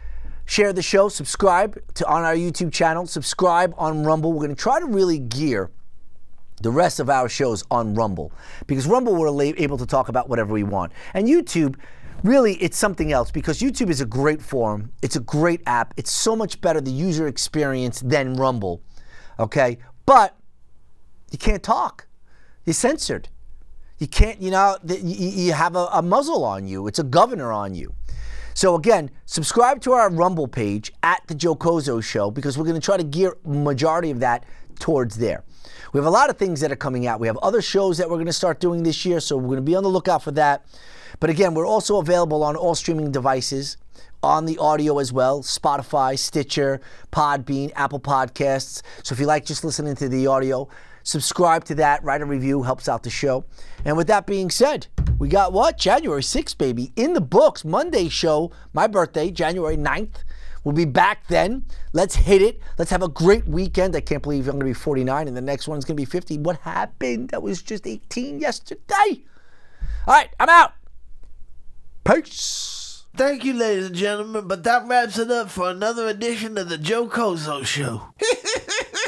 share 0.46 0.72
the 0.72 0.82
show, 0.82 1.08
subscribe 1.08 1.78
to 1.94 2.06
on 2.06 2.22
our 2.22 2.34
YouTube 2.34 2.72
channel, 2.72 3.06
subscribe 3.06 3.74
on 3.76 4.04
Rumble. 4.04 4.32
We're 4.32 4.44
going 4.44 4.50
to 4.50 4.62
try 4.62 4.80
to 4.80 4.86
really 4.86 5.18
gear 5.18 5.70
the 6.62 6.70
rest 6.70 7.00
of 7.00 7.10
our 7.10 7.28
shows 7.28 7.64
on 7.70 7.94
Rumble 7.94 8.32
because 8.66 8.86
Rumble 8.86 9.14
we're 9.14 9.28
able 9.56 9.76
to 9.78 9.86
talk 9.86 10.08
about 10.08 10.28
whatever 10.28 10.52
we 10.52 10.62
want. 10.62 10.92
And 11.12 11.28
YouTube 11.28 11.76
really 12.24 12.54
it's 12.54 12.76
something 12.76 13.12
else 13.12 13.30
because 13.30 13.60
YouTube 13.60 13.90
is 13.90 14.00
a 14.00 14.06
great 14.06 14.42
forum. 14.42 14.90
It's 15.02 15.14
a 15.14 15.20
great 15.20 15.60
app. 15.66 15.94
It's 15.96 16.10
so 16.10 16.34
much 16.34 16.60
better 16.60 16.80
the 16.80 16.90
user 16.90 17.28
experience 17.28 18.00
than 18.00 18.34
Rumble. 18.34 18.82
Okay? 19.38 19.78
But 20.06 20.36
you 21.30 21.38
can't 21.38 21.62
talk. 21.62 22.08
You're 22.64 22.74
censored. 22.74 23.28
You 23.98 24.08
can't, 24.08 24.40
you 24.40 24.50
know, 24.50 24.76
you 24.84 25.52
have 25.52 25.76
a, 25.76 25.86
a 25.92 26.02
muzzle 26.02 26.44
on 26.44 26.66
you. 26.66 26.88
It's 26.88 26.98
a 26.98 27.04
governor 27.04 27.52
on 27.52 27.74
you. 27.74 27.94
So 28.54 28.74
again, 28.74 29.10
subscribe 29.26 29.80
to 29.82 29.92
our 29.92 30.10
Rumble 30.10 30.48
page 30.48 30.92
at 31.02 31.22
the 31.26 31.34
Joe 31.34 31.54
Cozo 31.54 32.00
Show 32.00 32.30
because 32.30 32.56
we're 32.56 32.64
going 32.64 32.80
to 32.80 32.84
try 32.84 32.96
to 32.96 33.04
gear 33.04 33.36
majority 33.44 34.10
of 34.10 34.20
that 34.20 34.44
towards 34.78 35.16
there. 35.18 35.44
We 35.92 35.98
have 35.98 36.06
a 36.06 36.10
lot 36.10 36.30
of 36.30 36.38
things 36.38 36.60
that 36.60 36.72
are 36.72 36.76
coming 36.76 37.06
out. 37.06 37.20
We 37.20 37.26
have 37.26 37.36
other 37.38 37.62
shows 37.62 37.98
that 37.98 38.08
we're 38.08 38.16
going 38.16 38.26
to 38.26 38.32
start 38.32 38.60
doing 38.60 38.82
this 38.82 39.04
year, 39.04 39.20
so 39.20 39.36
we're 39.36 39.46
going 39.46 39.56
to 39.56 39.62
be 39.62 39.76
on 39.76 39.82
the 39.82 39.88
lookout 39.88 40.22
for 40.22 40.32
that. 40.32 40.64
But 41.20 41.30
again, 41.30 41.54
we're 41.54 41.66
also 41.66 41.98
available 41.98 42.42
on 42.42 42.56
all 42.56 42.74
streaming 42.74 43.10
devices, 43.10 43.76
on 44.22 44.46
the 44.46 44.56
audio 44.58 44.98
as 44.98 45.12
well 45.12 45.42
Spotify, 45.42 46.18
Stitcher, 46.18 46.80
Podbean, 47.12 47.70
Apple 47.76 48.00
Podcasts. 48.00 48.82
So 49.02 49.12
if 49.12 49.20
you 49.20 49.26
like 49.26 49.44
just 49.44 49.64
listening 49.64 49.94
to 49.96 50.08
the 50.08 50.26
audio, 50.26 50.68
subscribe 51.02 51.64
to 51.64 51.74
that, 51.76 52.02
write 52.02 52.22
a 52.22 52.26
review, 52.26 52.62
helps 52.62 52.88
out 52.88 53.02
the 53.02 53.10
show. 53.10 53.44
And 53.84 53.96
with 53.96 54.06
that 54.06 54.26
being 54.26 54.50
said, 54.50 54.86
we 55.18 55.28
got 55.28 55.52
what? 55.52 55.78
January 55.78 56.22
6th, 56.22 56.58
baby, 56.58 56.92
in 56.96 57.12
the 57.12 57.20
books. 57.20 57.64
Monday 57.64 58.08
show, 58.08 58.50
my 58.72 58.86
birthday, 58.86 59.30
January 59.30 59.76
9th. 59.76 60.24
We'll 60.64 60.74
be 60.74 60.86
back 60.86 61.26
then. 61.28 61.66
Let's 61.92 62.16
hit 62.16 62.40
it. 62.40 62.58
Let's 62.78 62.90
have 62.90 63.02
a 63.02 63.08
great 63.08 63.46
weekend. 63.46 63.94
I 63.94 64.00
can't 64.00 64.22
believe 64.22 64.48
I'm 64.48 64.52
going 64.52 64.60
to 64.60 64.66
be 64.66 64.72
49 64.72 65.28
and 65.28 65.36
the 65.36 65.42
next 65.42 65.68
one's 65.68 65.84
going 65.84 65.96
to 65.96 66.00
be 66.00 66.06
50. 66.06 66.38
What 66.38 66.56
happened? 66.60 67.28
That 67.28 67.42
was 67.42 67.62
just 67.62 67.86
18 67.86 68.40
yesterday. 68.40 69.22
All 70.06 70.14
right, 70.14 70.30
I'm 70.40 70.48
out. 70.48 70.72
Peace. 72.04 73.04
Thank 73.16 73.44
you, 73.44 73.54
ladies 73.54 73.86
and 73.86 73.94
gentlemen, 73.94 74.46
but 74.46 74.62
that 74.64 74.86
wraps 74.86 75.18
it 75.18 75.30
up 75.30 75.48
for 75.48 75.70
another 75.70 76.06
edition 76.06 76.58
of 76.58 76.68
the 76.68 76.76
Joe 76.76 77.08
Cozo 77.08 77.62
Show. 77.62 78.08